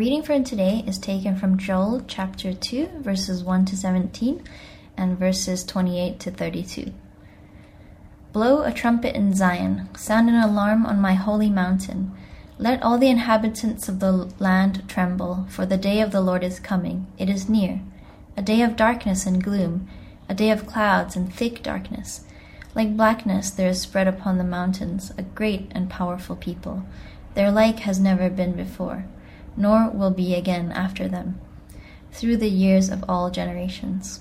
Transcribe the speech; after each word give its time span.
reading 0.00 0.22
for 0.22 0.42
today 0.42 0.82
is 0.86 0.96
taken 0.96 1.36
from 1.36 1.58
Joel 1.58 2.02
chapter 2.08 2.54
2, 2.54 2.88
verses 3.00 3.44
1 3.44 3.66
to 3.66 3.76
17 3.76 4.42
and 4.96 5.18
verses 5.18 5.62
28 5.62 6.18
to 6.20 6.30
32. 6.30 6.94
Blow 8.32 8.62
a 8.62 8.72
trumpet 8.72 9.14
in 9.14 9.34
Zion, 9.34 9.94
sound 9.94 10.30
an 10.30 10.36
alarm 10.36 10.86
on 10.86 11.02
my 11.02 11.12
holy 11.12 11.50
mountain. 11.50 12.16
Let 12.56 12.82
all 12.82 12.96
the 12.96 13.10
inhabitants 13.10 13.90
of 13.90 14.00
the 14.00 14.32
land 14.38 14.88
tremble, 14.88 15.46
for 15.50 15.66
the 15.66 15.76
day 15.76 16.00
of 16.00 16.12
the 16.12 16.22
Lord 16.22 16.42
is 16.42 16.60
coming. 16.60 17.06
It 17.18 17.28
is 17.28 17.50
near. 17.50 17.82
A 18.38 18.42
day 18.42 18.62
of 18.62 18.76
darkness 18.76 19.26
and 19.26 19.44
gloom, 19.44 19.86
a 20.30 20.34
day 20.34 20.48
of 20.50 20.66
clouds 20.66 21.14
and 21.14 21.30
thick 21.30 21.62
darkness. 21.62 22.24
Like 22.74 22.96
blackness 22.96 23.50
there 23.50 23.68
is 23.68 23.82
spread 23.82 24.08
upon 24.08 24.38
the 24.38 24.44
mountains 24.44 25.12
a 25.18 25.22
great 25.22 25.70
and 25.72 25.90
powerful 25.90 26.36
people. 26.36 26.84
Their 27.34 27.50
like 27.50 27.80
has 27.80 28.00
never 28.00 28.30
been 28.30 28.54
before, 28.54 29.04
nor 29.56 29.90
will 29.90 30.10
be 30.10 30.34
again 30.34 30.72
after 30.72 31.08
them, 31.08 31.40
through 32.12 32.36
the 32.36 32.50
years 32.50 32.88
of 32.88 33.04
all 33.08 33.30
generations. 33.30 34.20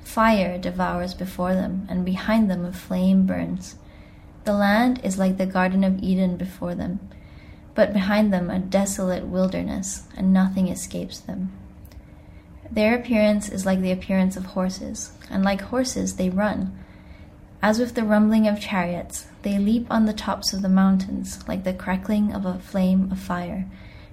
Fire 0.00 0.58
devours 0.58 1.14
before 1.14 1.54
them, 1.54 1.86
and 1.90 2.04
behind 2.04 2.50
them 2.50 2.64
a 2.64 2.72
flame 2.72 3.26
burns. 3.26 3.76
The 4.44 4.54
land 4.54 5.00
is 5.04 5.18
like 5.18 5.36
the 5.36 5.46
Garden 5.46 5.84
of 5.84 6.02
Eden 6.02 6.36
before 6.36 6.74
them, 6.74 7.00
but 7.74 7.92
behind 7.92 8.32
them 8.32 8.50
a 8.50 8.58
desolate 8.58 9.26
wilderness, 9.26 10.04
and 10.16 10.32
nothing 10.32 10.68
escapes 10.68 11.20
them. 11.20 11.52
Their 12.70 12.94
appearance 12.96 13.48
is 13.48 13.64
like 13.64 13.80
the 13.80 13.92
appearance 13.92 14.36
of 14.36 14.46
horses, 14.46 15.12
and 15.30 15.44
like 15.44 15.60
horses 15.60 16.16
they 16.16 16.30
run. 16.30 16.76
As 17.60 17.78
with 17.78 17.94
the 17.94 18.04
rumbling 18.04 18.46
of 18.46 18.60
chariots, 18.60 19.26
they 19.42 19.58
leap 19.58 19.86
on 19.90 20.06
the 20.06 20.12
tops 20.12 20.52
of 20.52 20.62
the 20.62 20.68
mountains, 20.68 21.46
like 21.48 21.64
the 21.64 21.72
crackling 21.72 22.32
of 22.32 22.44
a 22.46 22.58
flame 22.58 23.10
of 23.10 23.18
fire, 23.18 23.66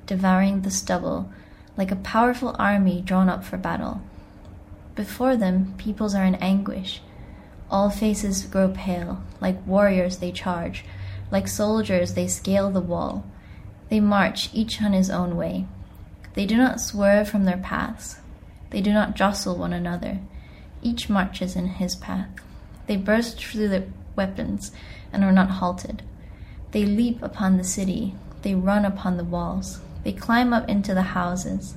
devouring 0.05 0.61
the 0.61 0.71
stubble, 0.71 1.31
like 1.77 1.91
a 1.91 1.95
powerful 1.95 2.55
army 2.57 3.01
drawn 3.01 3.29
up 3.29 3.43
for 3.43 3.57
battle. 3.57 4.01
Before 4.95 5.35
them, 5.35 5.73
peoples 5.77 6.15
are 6.15 6.23
in 6.23 6.35
anguish. 6.35 7.01
All 7.69 7.89
faces 7.89 8.45
grow 8.45 8.69
pale. 8.69 9.21
Like 9.41 9.65
warriors, 9.67 10.17
they 10.17 10.31
charge. 10.31 10.85
Like 11.31 11.47
soldiers, 11.47 12.13
they 12.13 12.27
scale 12.27 12.71
the 12.71 12.81
wall. 12.81 13.25
They 13.89 13.99
march, 13.99 14.49
each 14.53 14.81
on 14.81 14.93
his 14.93 15.09
own 15.09 15.35
way. 15.35 15.65
They 16.33 16.45
do 16.45 16.57
not 16.57 16.79
swerve 16.79 17.27
from 17.27 17.45
their 17.45 17.57
paths. 17.57 18.17
They 18.69 18.81
do 18.81 18.93
not 18.93 19.15
jostle 19.15 19.57
one 19.57 19.73
another. 19.73 20.19
Each 20.81 21.09
marches 21.09 21.55
in 21.55 21.67
his 21.67 21.95
path. 21.95 22.29
They 22.87 22.97
burst 22.97 23.37
through 23.43 23.69
the 23.69 23.85
weapons 24.15 24.71
and 25.11 25.23
are 25.23 25.31
not 25.31 25.49
halted. 25.49 26.03
They 26.71 26.85
leap 26.85 27.21
upon 27.21 27.57
the 27.57 27.63
city. 27.63 28.15
They 28.41 28.53
run 28.53 28.85
upon 28.85 29.17
the 29.17 29.23
walls. 29.23 29.79
They 30.05 30.13
climb 30.13 30.53
up 30.53 30.69
into 30.69 30.93
the 30.93 31.01
houses. 31.01 31.75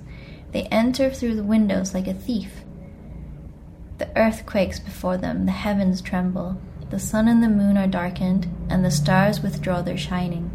They 0.53 0.65
enter 0.65 1.11
through 1.11 1.35
the 1.35 1.43
windows 1.43 1.95
like 1.95 2.07
a 2.07 2.15
thief. 2.15 2.61
The 3.97 4.17
earth 4.17 4.45
quakes 4.45 4.79
before 4.79 5.17
them, 5.17 5.47
the 5.47 5.53
heavens 5.53 6.03
tremble, 6.03 6.61
the 6.91 6.99
sun 6.99 7.27
and 7.27 7.43
the 7.43 7.49
moon 7.49 7.79
are 7.79 7.87
darkened, 7.87 8.47
and 8.69 8.85
the 8.85 8.91
stars 8.91 9.41
withdraw 9.41 9.81
their 9.81 9.97
shining. 9.97 10.51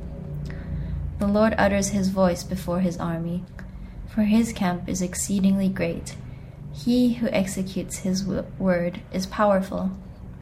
The 1.17 1.27
Lord 1.27 1.55
utters 1.57 1.89
his 1.89 2.09
voice 2.09 2.43
before 2.43 2.79
his 2.79 2.97
army, 2.97 3.43
for 4.07 4.21
his 4.21 4.53
camp 4.53 4.87
is 4.87 5.01
exceedingly 5.01 5.67
great. 5.67 6.15
He 6.71 7.15
who 7.15 7.27
executes 7.29 7.97
his 7.97 8.23
word 8.23 9.01
is 9.11 9.25
powerful, 9.25 9.91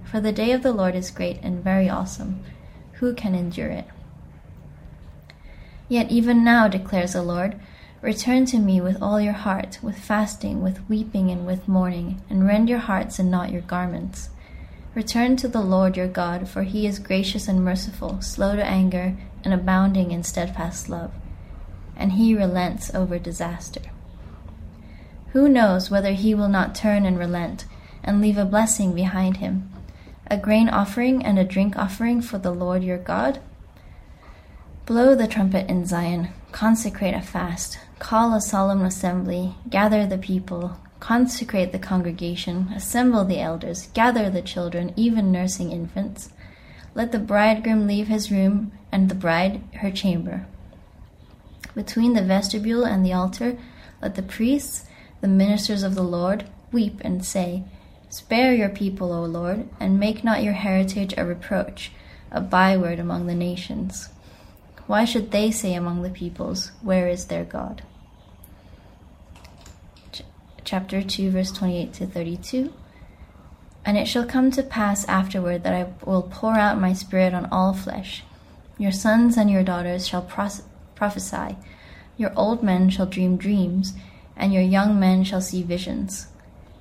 for 0.04 0.20
the 0.20 0.34
day 0.34 0.52
of 0.52 0.64
the 0.64 0.74
Lord 0.74 0.96
is 0.96 1.12
great 1.12 1.40
and 1.42 1.64
very 1.64 1.90
awesome. 1.90 2.44
Who 2.94 3.14
can 3.14 3.36
endure 3.36 3.70
it? 3.70 3.86
Yet 5.92 6.10
even 6.10 6.42
now, 6.46 6.70
declares 6.70 7.12
the 7.12 7.22
Lord, 7.22 7.60
Return 8.02 8.46
to 8.46 8.60
me 8.60 8.80
with 8.80 9.02
all 9.02 9.20
your 9.20 9.34
heart, 9.34 9.78
with 9.82 10.00
fasting, 10.00 10.64
with 10.64 10.88
weeping, 10.88 11.30
and 11.30 11.46
with 11.46 11.68
mourning, 11.68 12.22
and 12.30 12.48
rend 12.48 12.70
your 12.70 12.80
hearts 12.80 13.20
and 13.20 13.30
not 13.30 13.52
your 13.52 13.64
garments. 13.64 14.30
Return 14.96 15.36
to 15.36 15.50
the 15.50 15.60
Lord 15.60 15.98
your 15.98 16.08
God, 16.08 16.48
for 16.48 16.64
he 16.64 16.88
is 16.88 16.98
gracious 16.98 17.50
and 17.50 17.62
merciful, 17.62 18.22
slow 18.22 18.56
to 18.56 18.64
anger, 18.64 19.18
and 19.44 19.54
abounding 19.54 20.12
in 20.12 20.24
steadfast 20.24 20.88
love, 20.88 21.12
and 21.98 22.14
he 22.14 22.34
relents 22.34 22.96
over 22.96 23.20
disaster. 23.20 23.82
Who 25.34 25.50
knows 25.50 25.92
whether 25.92 26.14
he 26.14 26.34
will 26.34 26.48
not 26.48 26.74
turn 26.74 27.06
and 27.06 27.20
relent, 27.20 27.66
and 28.02 28.22
leave 28.22 28.38
a 28.38 28.46
blessing 28.46 28.96
behind 28.96 29.38
him, 29.38 29.70
a 30.28 30.38
grain 30.38 30.70
offering 30.70 31.22
and 31.22 31.38
a 31.38 31.44
drink 31.44 31.76
offering 31.76 32.22
for 32.22 32.38
the 32.38 32.54
Lord 32.54 32.82
your 32.82 32.98
God? 32.98 33.42
Blow 34.92 35.16
the 35.16 35.26
trumpet 35.26 35.70
in 35.70 35.86
Zion, 35.86 36.34
consecrate 36.52 37.14
a 37.14 37.22
fast, 37.22 37.80
call 38.00 38.34
a 38.34 38.42
solemn 38.42 38.82
assembly, 38.82 39.56
gather 39.70 40.06
the 40.06 40.18
people, 40.18 40.76
consecrate 41.00 41.72
the 41.72 41.80
congregation, 41.80 42.68
assemble 42.76 43.24
the 43.24 43.40
elders, 43.40 43.88
gather 43.94 44.30
the 44.30 44.42
children, 44.42 44.92
even 44.98 45.32
nursing 45.32 45.72
infants. 45.72 46.34
Let 46.94 47.14
the 47.14 47.20
bridegroom 47.20 47.88
leave 47.88 48.10
his 48.10 48.34
room, 48.34 48.74
and 48.92 49.08
the 49.08 49.16
bride 49.16 49.62
her 49.76 49.92
chamber. 49.92 50.46
Between 51.74 52.12
the 52.12 52.22
vestibule 52.22 52.84
and 52.84 53.06
the 53.06 53.14
altar, 53.14 53.58
let 54.02 54.16
the 54.16 54.22
priests, 54.22 54.84
the 55.22 55.30
ministers 55.30 55.84
of 55.84 55.96
the 55.96 56.04
Lord, 56.04 56.50
weep 56.74 57.00
and 57.00 57.24
say, 57.24 57.64
Spare 58.10 58.54
your 58.54 58.68
people, 58.68 59.14
O 59.14 59.24
Lord, 59.24 59.70
and 59.80 59.98
make 59.98 60.26
not 60.26 60.44
your 60.44 60.52
heritage 60.52 61.14
a 61.16 61.26
reproach, 61.26 61.94
a 62.30 62.42
byword 62.42 63.00
among 63.00 63.28
the 63.28 63.36
nations. 63.36 64.10
Why 64.88 65.06
should 65.06 65.32
they 65.32 65.52
say 65.52 65.74
among 65.74 66.02
the 66.02 66.10
peoples, 66.10 66.72
Where 66.82 67.08
is 67.08 67.26
their 67.26 67.44
God? 67.44 67.84
chapter 70.72 71.02
2, 71.02 71.32
verse 71.32 71.52
28 71.52 71.92
to 71.92 72.06
32. 72.08 72.74
And 73.84 73.98
it 73.98 74.08
shall 74.08 74.26
come 74.26 74.52
to 74.52 74.64
pass 74.64 75.04
afterward 75.06 75.64
that 75.64 75.74
I 75.74 75.92
will 76.06 76.22
pour 76.24 76.54
out 76.54 76.80
my 76.80 76.94
spirit 76.94 77.34
on 77.34 77.50
all 77.52 77.74
flesh. 77.74 78.24
Your 78.78 78.94
sons 78.94 79.36
and 79.36 79.52
your 79.52 79.64
daughters 79.64 80.08
shall 80.08 80.22
prophesy, 80.96 81.58
your 82.16 82.32
old 82.38 82.64
men 82.64 82.90
shall 82.90 83.06
dream 83.06 83.36
dreams, 83.36 83.96
and 84.38 84.54
your 84.54 84.64
young 84.64 84.98
men 84.98 85.26
shall 85.26 85.42
see 85.42 85.62
visions. 85.62 86.28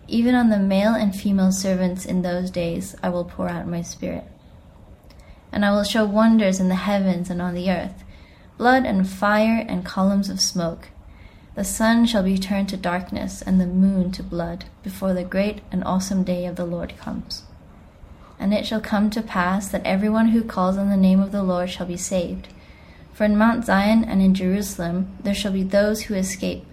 Even 0.06 0.36
on 0.36 0.50
the 0.50 0.58
male 0.58 0.94
and 0.94 1.14
female 1.14 1.50
servants 1.50 2.04
in 2.04 2.22
those 2.22 2.50
days 2.50 2.94
I 3.02 3.08
will 3.08 3.24
pour 3.24 3.48
out 3.48 3.66
my 3.66 3.82
spirit. 3.82 4.24
And 5.52 5.64
I 5.64 5.72
will 5.72 5.84
show 5.84 6.04
wonders 6.04 6.60
in 6.60 6.68
the 6.68 6.74
heavens 6.76 7.30
and 7.30 7.40
on 7.42 7.54
the 7.54 7.70
earth 7.70 8.04
blood 8.60 8.84
and 8.84 9.08
fire 9.08 9.64
and 9.66 9.86
columns 9.86 10.28
of 10.28 10.38
smoke. 10.38 10.88
The 11.54 11.64
sun 11.64 12.04
shall 12.04 12.22
be 12.22 12.36
turned 12.36 12.68
to 12.68 12.76
darkness, 12.76 13.40
and 13.40 13.58
the 13.58 13.66
moon 13.66 14.12
to 14.12 14.22
blood, 14.22 14.66
before 14.82 15.14
the 15.14 15.24
great 15.24 15.62
and 15.72 15.82
awesome 15.82 16.24
day 16.24 16.44
of 16.44 16.56
the 16.56 16.66
Lord 16.66 16.94
comes. 16.98 17.44
And 18.38 18.52
it 18.52 18.66
shall 18.66 18.82
come 18.82 19.08
to 19.10 19.22
pass 19.22 19.68
that 19.68 19.86
everyone 19.86 20.28
who 20.28 20.44
calls 20.44 20.76
on 20.76 20.90
the 20.90 20.96
name 20.98 21.20
of 21.20 21.32
the 21.32 21.42
Lord 21.42 21.70
shall 21.70 21.86
be 21.86 21.96
saved. 21.96 22.48
For 23.14 23.24
in 23.24 23.38
Mount 23.38 23.64
Zion 23.64 24.04
and 24.04 24.20
in 24.20 24.34
Jerusalem 24.34 25.16
there 25.22 25.34
shall 25.34 25.52
be 25.52 25.62
those 25.62 26.02
who 26.02 26.14
escape, 26.14 26.66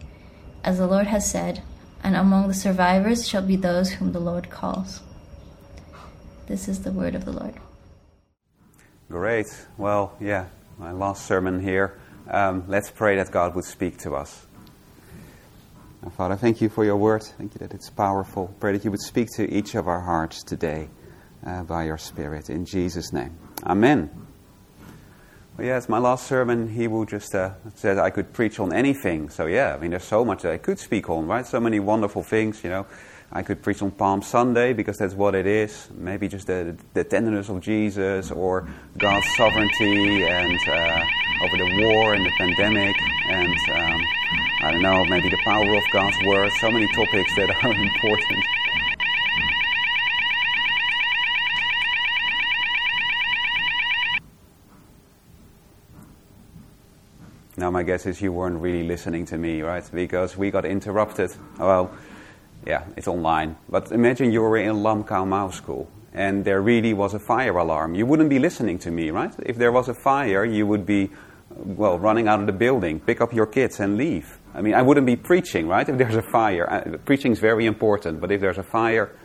as 0.66 0.78
the 0.78 0.88
Lord 0.88 1.08
has 1.08 1.30
said, 1.30 1.64
and 2.04 2.18
among 2.18 2.50
the 2.50 2.54
survivors 2.54 3.28
shall 3.28 3.42
be 3.42 3.56
those 3.56 3.92
whom 3.92 4.12
the 4.12 4.20
Lord 4.20 4.50
calls. 4.50 5.00
This 6.48 6.68
is 6.68 6.84
the 6.84 6.92
word 6.92 7.16
of 7.16 7.24
the 7.24 7.32
Lord. 7.32 7.56
Great. 9.10 9.48
Well, 9.78 10.18
yeah, 10.20 10.48
my 10.78 10.92
last 10.92 11.26
sermon 11.26 11.62
here. 11.62 11.98
Um, 12.30 12.66
let's 12.68 12.92
pray 12.92 13.16
that 13.16 13.32
God 13.32 13.56
would 13.56 13.64
speak 13.64 13.98
to 14.00 14.16
us. 14.16 14.46
Father, 16.18 16.36
thank 16.36 16.62
you 16.62 16.70
for 16.70 16.84
your 16.84 16.98
word. 16.98 17.24
Thank 17.24 17.54
you 17.54 17.60
that 17.60 17.74
it's 17.74 17.90
powerful. 17.90 18.54
Pray 18.60 18.74
that 18.74 18.84
you 18.84 18.92
would 18.92 19.02
speak 19.02 19.30
to 19.36 19.50
each 19.50 19.76
of 19.76 19.88
our 19.88 20.02
hearts 20.02 20.44
today 20.44 20.90
uh, 21.46 21.64
by 21.64 21.86
your 21.86 21.98
Spirit. 21.98 22.50
In 22.50 22.66
Jesus' 22.66 23.14
name. 23.14 23.38
Amen. 23.64 24.27
Well, 25.58 25.76
it's 25.76 25.90
my 25.90 25.98
last 25.98 26.28
sermon. 26.28 26.70
He 26.70 26.88
will 26.88 27.06
just 27.06 27.34
uh, 27.34 27.54
said 27.74 27.98
I 27.98 28.12
could 28.12 28.32
preach 28.32 28.60
on 28.60 28.72
anything. 28.72 29.30
So, 29.30 29.48
yeah, 29.48 29.74
I 29.74 29.80
mean, 29.80 29.90
there's 29.90 30.04
so 30.04 30.24
much 30.24 30.44
that 30.44 30.52
I 30.52 30.60
could 30.60 30.78
speak 30.78 31.10
on, 31.10 31.26
right? 31.26 31.48
So 31.48 31.60
many 31.60 31.80
wonderful 31.80 32.22
things, 32.22 32.64
you 32.64 32.70
know. 32.70 32.86
I 33.32 33.42
could 33.42 33.64
preach 33.64 33.82
on 33.82 33.90
Palm 33.90 34.22
Sunday 34.22 34.74
because 34.74 34.98
that's 34.98 35.16
what 35.16 35.34
it 35.34 35.48
is. 35.48 35.90
Maybe 35.98 36.28
just 36.28 36.46
the, 36.46 36.78
the 36.94 37.04
tenderness 37.04 37.50
of 37.50 37.62
Jesus 37.62 38.30
or 38.30 38.70
God's 39.00 39.26
sovereignty 39.36 40.26
and 40.26 40.60
uh, 40.70 41.02
over 41.42 41.58
the 41.58 41.84
war 41.84 42.14
and 42.14 42.24
the 42.24 42.32
pandemic 42.38 42.96
and 43.28 43.58
um, 43.74 44.02
I 44.62 44.72
don't 44.74 44.84
know, 44.84 45.06
maybe 45.06 45.30
the 45.30 45.42
power 45.44 45.76
of 45.76 45.84
God's 45.92 46.18
Word. 46.24 46.52
So 46.62 46.70
many 46.70 46.88
topics 46.94 47.36
that 47.36 47.50
are 47.50 47.72
important. 47.74 48.44
Now, 57.58 57.72
my 57.72 57.82
guess 57.82 58.06
is 58.06 58.22
you 58.22 58.32
weren't 58.32 58.62
really 58.62 58.84
listening 58.84 59.26
to 59.26 59.38
me, 59.38 59.64
right? 59.64 59.84
Because 59.92 60.38
we 60.38 60.52
got 60.52 60.64
interrupted. 60.64 61.32
Well, 61.58 61.92
yeah, 62.66 62.84
it's 62.96 63.08
online. 63.08 63.58
But 63.68 63.92
imagine 63.92 64.32
you 64.32 64.42
were 64.42 64.58
in 64.58 64.76
Lamkau 64.76 65.28
Mau 65.28 65.50
school 65.50 65.90
and 66.14 66.46
there 66.46 66.62
really 66.62 66.94
was 66.94 67.16
a 67.16 67.20
fire 67.20 67.58
alarm. 67.58 67.96
You 67.96 68.06
wouldn't 68.06 68.30
be 68.30 68.40
listening 68.40 68.78
to 68.80 68.92
me, 68.92 69.10
right? 69.10 69.34
If 69.44 69.58
there 69.58 69.72
was 69.72 69.90
a 69.90 69.96
fire, 69.96 70.46
you 70.46 70.68
would 70.68 70.86
be 70.86 71.10
well, 71.50 71.98
running 71.98 72.28
out 72.28 72.40
of 72.40 72.46
the 72.46 72.54
building, 72.54 73.00
pick 73.00 73.22
up 73.22 73.34
your 73.34 73.48
kids 73.48 73.80
and 73.80 73.98
leave. 73.98 74.38
I 74.54 74.62
mean, 74.62 74.74
I 74.74 74.82
wouldn't 74.82 75.08
be 75.08 75.16
preaching, 75.16 75.68
right? 75.68 75.88
If 75.88 75.98
there's 75.98 76.16
a 76.16 76.22
fire, 76.22 76.72
uh, 76.72 76.98
preaching 77.06 77.32
is 77.32 77.40
very 77.40 77.66
important. 77.66 78.22
But 78.22 78.32
if 78.32 78.42
there's 78.42 78.58
a 78.58 78.64
fire, 78.64 79.16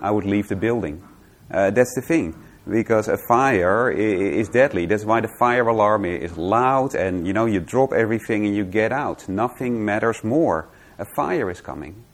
I 0.00 0.10
would 0.10 0.24
leave 0.24 0.48
the 0.48 0.56
building. 0.56 1.02
Uh, 1.50 1.70
that's 1.70 1.94
the 1.94 2.02
thing, 2.02 2.34
because 2.68 3.08
a 3.08 3.18
fire 3.18 3.90
is, 3.90 4.48
deadly. 4.48 4.86
That's 4.86 5.04
why 5.04 5.20
the 5.20 5.28
fire 5.38 5.66
alarm 5.66 6.04
is 6.04 6.36
loud, 6.36 6.94
and 6.94 7.26
you 7.26 7.32
know 7.32 7.46
you 7.46 7.60
drop 7.60 7.92
everything 7.92 8.46
and 8.46 8.54
you 8.54 8.64
get 8.64 8.92
out. 8.92 9.28
Nothing 9.28 9.84
matters 9.84 10.22
more. 10.22 10.68
A 10.98 11.04
fire 11.16 11.50
is 11.50 11.60
coming. 11.60 12.04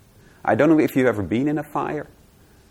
I 0.44 0.54
don't 0.54 0.68
know 0.70 0.78
if 0.78 0.96
you've 0.96 1.06
ever 1.06 1.22
been 1.22 1.48
in 1.48 1.58
a 1.58 1.64
fire. 1.64 2.06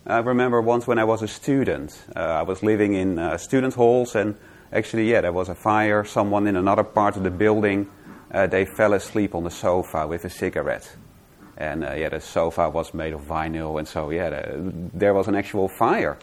I 0.06 0.19
remember 0.19 0.62
once 0.62 0.88
when 0.88 1.00
I 1.00 1.03
was 1.03 1.21
a 1.21 1.27
student, 1.27 2.01
uh, 2.15 2.19
I 2.19 2.41
was 2.44 2.63
living 2.63 2.94
in 2.94 3.19
uh, 3.19 3.38
student 3.38 3.74
halls, 3.74 4.15
and 4.15 4.35
actually, 4.71 5.12
yeah, 5.12 5.21
there 5.21 5.33
was 5.33 5.50
a 5.50 5.56
fire. 5.56 6.03
Someone 6.06 6.47
in 6.47 6.56
another 6.56 6.83
part 6.83 7.18
of 7.18 7.24
the 7.24 7.29
building, 7.29 7.89
uh, 8.31 8.47
they 8.47 8.65
fell 8.65 8.94
asleep 8.94 9.35
on 9.35 9.44
the 9.44 9.51
sofa 9.51 10.07
with 10.07 10.25
a 10.25 10.29
cigarette. 10.29 10.95
And 11.57 11.83
uh, 11.83 11.94
yeah, 11.94 12.09
the 12.09 12.21
sofa 12.21 12.69
was 12.69 12.94
made 12.94 13.13
of 13.13 13.21
vinyl, 13.21 13.79
and 13.79 13.88
so 13.88 14.09
yeah, 14.09 14.29
the, 14.29 14.71
there 14.94 15.13
was 15.13 15.27
an 15.27 15.35
actual 15.35 15.68
fire. 15.68 16.18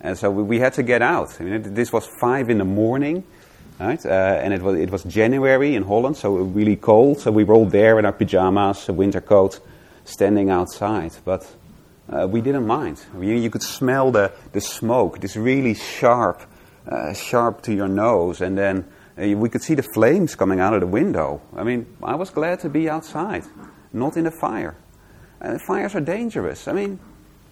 And 0.00 0.18
so 0.18 0.30
we, 0.30 0.42
we, 0.42 0.58
had 0.58 0.74
to 0.74 0.82
get 0.82 1.02
out. 1.02 1.40
I 1.40 1.44
mean, 1.44 1.74
this 1.74 1.92
was 1.92 2.06
five 2.20 2.50
in 2.50 2.58
the 2.58 2.64
morning, 2.64 3.24
right? 3.80 4.04
Uh, 4.04 4.08
and 4.08 4.52
it 4.52 4.62
was 4.62 4.78
it 4.78 4.90
was 4.90 5.02
January 5.04 5.74
in 5.74 5.82
Holland, 5.82 6.16
so 6.16 6.36
really 6.36 6.76
cold. 6.76 7.20
So 7.20 7.30
we 7.30 7.44
were 7.44 7.54
all 7.54 7.66
there 7.66 7.98
in 7.98 8.04
our 8.04 8.12
pajamas, 8.12 8.88
a 8.88 8.92
winter 8.92 9.20
coat, 9.20 9.60
standing 10.04 10.50
outside. 10.50 11.12
But 11.24 11.46
uh, 12.08 12.26
we 12.30 12.40
didn't 12.40 12.66
mind. 12.66 13.00
You, 13.14 13.34
you, 13.34 13.50
could 13.50 13.62
smell 13.62 14.10
the, 14.10 14.32
the 14.52 14.60
smoke, 14.60 15.20
this 15.20 15.36
really 15.36 15.74
sharp, 15.74 16.42
uh, 16.86 17.14
sharp 17.14 17.62
to 17.62 17.74
your 17.74 17.88
nose, 17.88 18.42
and 18.42 18.58
then 18.58 18.84
uh, 19.16 19.36
we 19.36 19.48
could 19.48 19.62
see 19.62 19.74
the 19.74 19.82
flames 19.82 20.34
coming 20.34 20.60
out 20.60 20.74
of 20.74 20.80
the 20.80 20.86
window. 20.86 21.40
I 21.56 21.64
mean, 21.64 21.86
I 22.02 22.16
was 22.16 22.30
glad 22.30 22.60
to 22.60 22.68
be 22.68 22.90
outside, 22.90 23.44
not 23.92 24.16
in 24.16 24.24
the 24.24 24.30
fire. 24.30 24.76
Fires 25.66 25.94
are 25.94 26.00
dangerous. 26.00 26.68
I 26.68 26.72
mean, 26.72 26.98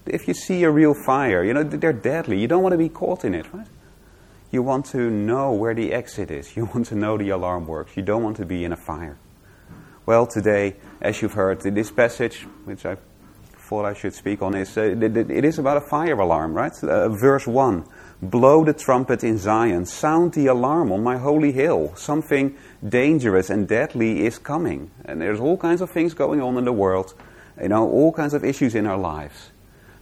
if 0.06 0.28
you 0.28 0.34
see 0.34 0.62
a 0.64 0.70
real 0.70 0.94
fire, 0.94 1.44
you 1.44 1.54
know, 1.54 1.62
they're 1.62 1.92
deadly. 1.92 2.40
You 2.40 2.48
don't 2.48 2.62
want 2.62 2.72
to 2.72 2.78
be 2.78 2.88
caught 2.88 3.24
in 3.24 3.34
it, 3.34 3.52
right? 3.52 3.66
You 4.50 4.62
want 4.62 4.86
to 4.86 5.10
know 5.10 5.52
where 5.52 5.74
the 5.74 5.92
exit 5.92 6.30
is. 6.30 6.56
You 6.56 6.66
want 6.66 6.86
to 6.86 6.94
know 6.94 7.16
the 7.16 7.30
alarm 7.30 7.66
works. 7.66 7.96
You 7.96 8.02
don't 8.02 8.22
want 8.22 8.36
to 8.38 8.46
be 8.46 8.64
in 8.64 8.72
a 8.72 8.76
fire. 8.76 9.18
Well, 10.04 10.26
today, 10.26 10.76
as 11.00 11.22
you've 11.22 11.34
heard, 11.34 11.60
this 11.60 11.90
passage, 11.90 12.42
which 12.64 12.84
I 12.84 12.96
thought 13.72 13.84
I 13.84 13.94
should 13.94 14.14
speak 14.14 14.42
on 14.42 14.54
is 14.56 14.76
uh, 14.76 14.82
it 14.82 15.44
is 15.44 15.58
about 15.58 15.76
a 15.76 15.80
fire 15.80 16.18
alarm, 16.18 16.52
right? 16.52 16.72
Uh, 16.82 17.08
verse 17.08 17.46
1 17.46 17.84
Blow 18.20 18.64
the 18.64 18.74
trumpet 18.74 19.24
in 19.24 19.38
Zion, 19.38 19.86
sound 19.86 20.34
the 20.34 20.48
alarm 20.48 20.92
on 20.92 21.02
my 21.02 21.18
holy 21.18 21.52
hill. 21.52 21.94
Something 21.94 22.56
dangerous 22.86 23.48
and 23.48 23.68
deadly 23.68 24.26
is 24.26 24.38
coming. 24.38 24.90
And 25.04 25.20
there's 25.20 25.40
all 25.40 25.56
kinds 25.56 25.80
of 25.80 25.90
things 25.90 26.14
going 26.14 26.42
on 26.42 26.58
in 26.58 26.64
the 26.64 26.72
world, 26.72 27.14
you 27.60 27.68
know, 27.68 27.88
all 27.88 28.12
kinds 28.12 28.34
of 28.34 28.44
issues 28.44 28.74
in 28.74 28.86
our 28.86 28.98
lives. 28.98 29.51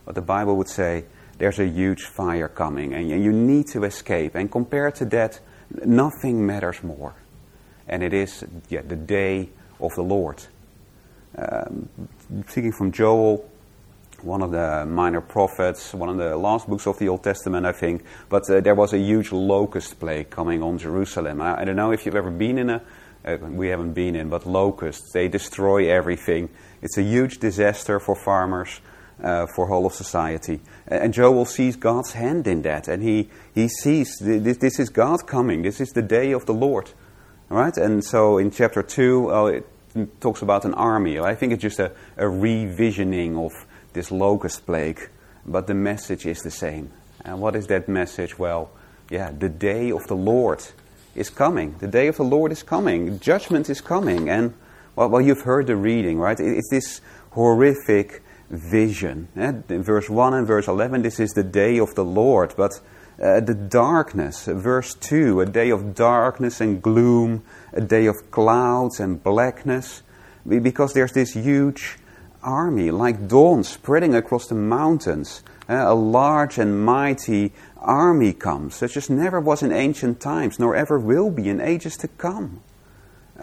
But 0.04 0.14
the 0.14 0.22
Bible 0.22 0.56
would 0.56 0.68
say 0.68 1.04
there's 1.38 1.58
a 1.58 1.66
huge 1.66 2.04
fire 2.04 2.48
coming 2.48 2.94
and 2.94 3.08
you 3.08 3.32
need 3.32 3.68
to 3.68 3.84
escape. 3.84 4.34
And 4.34 4.50
compared 4.50 4.94
to 4.96 5.04
that, 5.06 5.40
nothing 5.84 6.46
matters 6.46 6.82
more. 6.82 7.14
And 7.88 8.02
it 8.02 8.12
is 8.12 8.44
yeah, 8.68 8.82
the 8.82 8.96
day 8.96 9.48
of 9.80 9.94
the 9.94 10.02
Lord. 10.02 10.42
Um, 11.36 11.88
speaking 12.48 12.72
from 12.72 12.92
Joel, 12.92 13.48
one 14.22 14.42
of 14.42 14.50
the 14.50 14.84
minor 14.86 15.20
prophets, 15.20 15.94
one 15.94 16.08
of 16.08 16.18
the 16.18 16.36
last 16.36 16.68
books 16.68 16.86
of 16.86 16.98
the 16.98 17.08
Old 17.08 17.22
Testament, 17.22 17.66
I 17.66 17.72
think. 17.72 18.04
But 18.28 18.48
uh, 18.50 18.60
there 18.60 18.74
was 18.74 18.92
a 18.92 18.98
huge 18.98 19.32
locust 19.32 19.98
plague 19.98 20.30
coming 20.30 20.62
on 20.62 20.78
Jerusalem. 20.78 21.40
I, 21.40 21.62
I 21.62 21.64
don't 21.64 21.76
know 21.76 21.92
if 21.92 22.04
you've 22.04 22.16
ever 22.16 22.30
been 22.30 22.58
in 22.58 22.70
a, 22.70 22.82
uh, 23.24 23.36
we 23.40 23.68
haven't 23.68 23.92
been 23.92 24.16
in, 24.16 24.28
but 24.28 24.46
locusts, 24.46 25.12
they 25.12 25.28
destroy 25.28 25.90
everything. 25.90 26.48
It's 26.82 26.98
a 26.98 27.02
huge 27.02 27.38
disaster 27.38 28.00
for 28.00 28.16
farmers, 28.16 28.80
uh, 29.22 29.46
for 29.54 29.66
whole 29.66 29.86
of 29.86 29.92
society. 29.92 30.60
And 30.86 31.12
Joel 31.12 31.44
sees 31.44 31.76
God's 31.76 32.12
hand 32.12 32.46
in 32.46 32.62
that, 32.62 32.88
and 32.88 33.02
he, 33.02 33.28
he 33.54 33.68
sees 33.68 34.18
this, 34.18 34.58
this 34.58 34.78
is 34.78 34.88
God 34.88 35.26
coming. 35.26 35.62
This 35.62 35.80
is 35.80 35.90
the 35.90 36.02
day 36.02 36.32
of 36.32 36.46
the 36.46 36.54
Lord. 36.54 36.90
All 37.50 37.58
right? 37.58 37.76
And 37.76 38.04
so 38.04 38.38
in 38.38 38.50
chapter 38.50 38.82
2, 38.82 39.30
uh, 39.30 39.44
it 39.46 40.20
talks 40.20 40.42
about 40.42 40.64
an 40.64 40.74
army. 40.74 41.18
I 41.18 41.34
think 41.34 41.52
it's 41.52 41.62
just 41.62 41.80
a, 41.80 41.92
a 42.16 42.24
revisioning 42.24 43.44
of 43.44 43.52
this 43.92 44.10
locust 44.10 44.66
plague, 44.66 45.00
but 45.44 45.66
the 45.66 45.74
message 45.74 46.26
is 46.26 46.42
the 46.42 46.50
same. 46.50 46.90
And 47.24 47.40
what 47.40 47.56
is 47.56 47.66
that 47.66 47.88
message? 47.88 48.38
Well, 48.38 48.70
yeah, 49.10 49.32
the 49.32 49.48
day 49.48 49.90
of 49.90 50.06
the 50.06 50.14
Lord 50.14 50.64
is 51.14 51.28
coming. 51.28 51.76
The 51.78 51.88
day 51.88 52.06
of 52.06 52.16
the 52.16 52.24
Lord 52.24 52.52
is 52.52 52.62
coming. 52.62 53.18
Judgment 53.18 53.68
is 53.68 53.80
coming. 53.80 54.30
And, 54.30 54.54
well, 54.94 55.08
well 55.08 55.20
you've 55.20 55.42
heard 55.42 55.66
the 55.66 55.76
reading, 55.76 56.18
right? 56.18 56.38
It's 56.38 56.70
this 56.70 57.00
horrific 57.32 58.22
vision. 58.50 59.28
Eh? 59.36 59.52
In 59.68 59.82
verse 59.82 60.10
1 60.10 60.34
and 60.34 60.46
verse 60.46 60.68
11, 60.68 61.02
this 61.02 61.20
is 61.20 61.30
the 61.30 61.44
day 61.44 61.78
of 61.78 61.94
the 61.94 62.04
Lord. 62.04 62.54
But 62.56 62.80
uh, 63.22 63.40
the 63.40 63.54
darkness, 63.54 64.46
verse 64.46 64.94
2, 64.94 65.40
a 65.40 65.46
day 65.46 65.70
of 65.70 65.94
darkness 65.94 66.60
and 66.60 66.82
gloom, 66.82 67.44
a 67.72 67.80
day 67.80 68.06
of 68.06 68.30
clouds 68.30 68.98
and 68.98 69.22
blackness, 69.22 70.02
because 70.46 70.92
there's 70.94 71.12
this 71.12 71.34
huge 71.34 71.98
army, 72.42 72.90
like 72.90 73.28
dawn 73.28 73.62
spreading 73.62 74.14
across 74.14 74.46
the 74.46 74.54
mountains. 74.54 75.42
Uh, 75.68 75.84
a 75.86 75.94
large 75.94 76.58
and 76.58 76.84
mighty 76.84 77.52
army 77.76 78.32
comes, 78.32 78.74
such 78.74 78.96
as 78.96 79.08
never 79.08 79.38
was 79.38 79.62
in 79.62 79.70
ancient 79.70 80.20
times, 80.20 80.58
nor 80.58 80.74
ever 80.74 80.98
will 80.98 81.30
be 81.30 81.48
in 81.48 81.60
ages 81.60 81.96
to 81.96 82.08
come. 82.08 82.60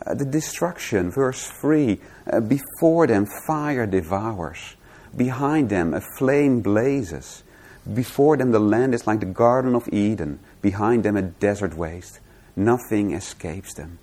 Uh, 0.06 0.14
the 0.14 0.26
destruction, 0.26 1.10
verse 1.10 1.48
3 1.62 2.00
uh, 2.32 2.40
before 2.42 3.08
them 3.08 3.26
fire 3.48 3.86
devours, 3.86 4.76
behind 5.18 5.70
them 5.70 5.94
a 5.94 6.02
flame 6.18 6.62
blazes. 6.62 7.44
Before 7.92 8.38
them 8.38 8.52
the 8.52 8.60
land 8.60 8.94
is 8.94 9.08
like 9.08 9.20
the 9.20 9.26
Garden 9.26 9.76
of 9.76 9.90
Eden, 9.92 10.40
behind 10.62 11.04
them 11.04 11.18
a 11.18 11.22
desert 11.22 11.76
waste. 11.76 12.20
Nothing 12.56 13.12
escapes 13.14 13.74
them. 13.74 14.00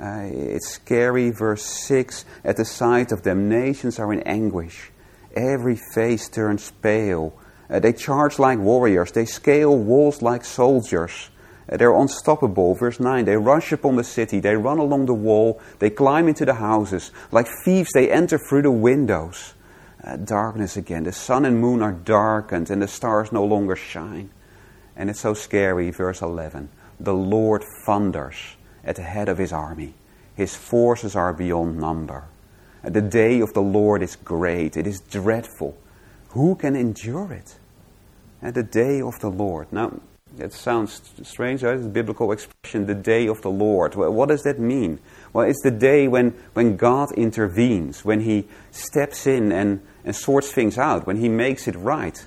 Uh, 0.00 0.28
it's 0.30 0.68
scary, 0.68 1.30
verse 1.30 1.64
6 1.64 2.24
At 2.44 2.56
the 2.56 2.64
sight 2.64 3.12
of 3.12 3.22
them, 3.22 3.48
nations 3.48 3.98
are 3.98 4.12
in 4.12 4.20
anguish. 4.20 4.90
Every 5.34 5.76
face 5.94 6.28
turns 6.28 6.70
pale. 6.82 7.32
Uh, 7.68 7.80
they 7.80 7.92
charge 7.92 8.38
like 8.38 8.58
warriors, 8.58 9.12
they 9.12 9.24
scale 9.24 9.76
walls 9.76 10.22
like 10.22 10.44
soldiers. 10.44 11.30
Uh, 11.70 11.76
they're 11.76 11.94
unstoppable. 11.94 12.74
Verse 12.74 13.00
9 13.00 13.24
They 13.24 13.36
rush 13.36 13.72
upon 13.72 13.96
the 13.96 14.04
city, 14.04 14.40
they 14.40 14.56
run 14.56 14.78
along 14.78 15.06
the 15.06 15.14
wall, 15.14 15.60
they 15.78 15.90
climb 15.90 16.28
into 16.28 16.44
the 16.44 16.54
houses. 16.54 17.10
Like 17.32 17.48
thieves, 17.64 17.90
they 17.94 18.10
enter 18.10 18.38
through 18.38 18.62
the 18.62 18.70
windows. 18.70 19.54
Uh, 20.06 20.16
darkness 20.16 20.76
again. 20.76 21.02
The 21.02 21.12
sun 21.12 21.44
and 21.44 21.60
moon 21.60 21.82
are 21.82 21.92
darkened, 21.92 22.70
and 22.70 22.80
the 22.80 22.86
stars 22.86 23.32
no 23.32 23.44
longer 23.44 23.74
shine. 23.74 24.30
And 24.94 25.10
it's 25.10 25.20
so 25.20 25.34
scary, 25.34 25.90
verse 25.90 26.22
11. 26.22 26.68
The 27.00 27.12
Lord 27.12 27.64
thunders 27.84 28.36
at 28.84 28.96
the 28.96 29.02
head 29.02 29.28
of 29.28 29.38
his 29.38 29.52
army. 29.52 29.94
His 30.36 30.54
forces 30.54 31.16
are 31.16 31.32
beyond 31.32 31.78
number. 31.78 32.24
The 32.84 33.02
day 33.02 33.40
of 33.40 33.52
the 33.52 33.62
Lord 33.62 34.00
is 34.00 34.14
great, 34.14 34.76
it 34.76 34.86
is 34.86 35.00
dreadful. 35.00 35.76
Who 36.30 36.54
can 36.54 36.76
endure 36.76 37.32
it? 37.32 37.56
And 38.40 38.54
the 38.54 38.62
day 38.62 39.00
of 39.00 39.18
the 39.18 39.30
Lord. 39.30 39.72
Now, 39.72 40.00
it 40.38 40.52
sounds 40.52 41.00
strange, 41.22 41.62
right? 41.62 41.76
It's 41.76 41.86
a 41.86 41.88
biblical 41.88 42.30
expression, 42.30 42.86
the 42.86 42.94
day 42.94 43.26
of 43.26 43.40
the 43.42 43.50
Lord. 43.50 43.94
Well, 43.96 44.12
what 44.12 44.28
does 44.28 44.42
that 44.42 44.60
mean? 44.60 45.00
Well, 45.32 45.48
it's 45.48 45.62
the 45.62 45.70
day 45.70 46.06
when, 46.06 46.30
when 46.52 46.76
God 46.76 47.10
intervenes, 47.12 48.04
when 48.04 48.20
He 48.20 48.46
steps 48.70 49.26
in 49.26 49.50
and, 49.50 49.80
and 50.06 50.14
sorts 50.14 50.50
things 50.52 50.78
out, 50.78 51.06
when 51.06 51.16
He 51.16 51.28
makes 51.28 51.68
it 51.68 51.74
right. 51.74 52.26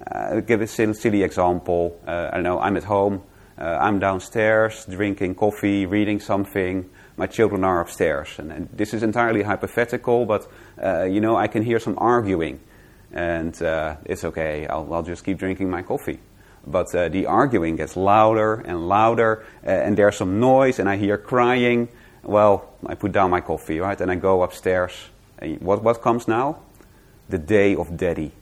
Uh, 0.00 0.18
I'll 0.18 0.40
give 0.42 0.60
a 0.60 0.66
silly, 0.66 1.22
example. 1.22 1.98
Uh, 2.06 2.30
I 2.32 2.40
know, 2.40 2.60
I'm 2.60 2.76
at 2.76 2.84
home, 2.84 3.22
uh, 3.58 3.78
I'm 3.80 3.98
downstairs 3.98 4.84
drinking 4.84 5.36
coffee, 5.36 5.86
reading 5.86 6.20
something. 6.20 6.90
My 7.16 7.26
children 7.26 7.64
are 7.64 7.80
upstairs. 7.80 8.38
And, 8.38 8.52
and 8.52 8.68
this 8.70 8.92
is 8.92 9.02
entirely 9.02 9.42
hypothetical, 9.42 10.26
but 10.26 10.46
uh, 10.82 11.04
you 11.04 11.20
know, 11.20 11.36
I 11.36 11.46
can 11.46 11.62
hear 11.62 11.78
some 11.78 11.96
arguing. 11.96 12.60
And 13.12 13.60
uh, 13.62 13.96
it's 14.04 14.24
okay, 14.24 14.66
I'll, 14.66 14.92
I'll, 14.92 15.02
just 15.02 15.24
keep 15.24 15.38
drinking 15.38 15.70
my 15.70 15.82
coffee. 15.82 16.18
But 16.66 16.94
uh, 16.94 17.08
the 17.08 17.26
arguing 17.26 17.76
gets 17.76 17.96
louder 17.96 18.54
and 18.54 18.88
louder, 18.88 19.46
uh, 19.64 19.70
and 19.70 19.96
there's 19.96 20.16
some 20.16 20.40
noise, 20.40 20.80
and 20.80 20.88
I 20.88 20.96
hear 20.96 21.16
crying. 21.16 21.88
Well, 22.24 22.74
I 22.84 22.96
put 22.96 23.12
down 23.12 23.30
my 23.30 23.40
coffee, 23.40 23.78
right? 23.78 23.98
And 23.98 24.10
I 24.10 24.16
go 24.16 24.42
upstairs. 24.42 24.92
And 25.38 25.60
what, 25.62 25.82
what 25.82 26.02
comes 26.02 26.26
now? 26.26 26.58
The 27.28 27.38
day 27.38 27.74
of 27.74 27.96
daddy. 27.96 28.32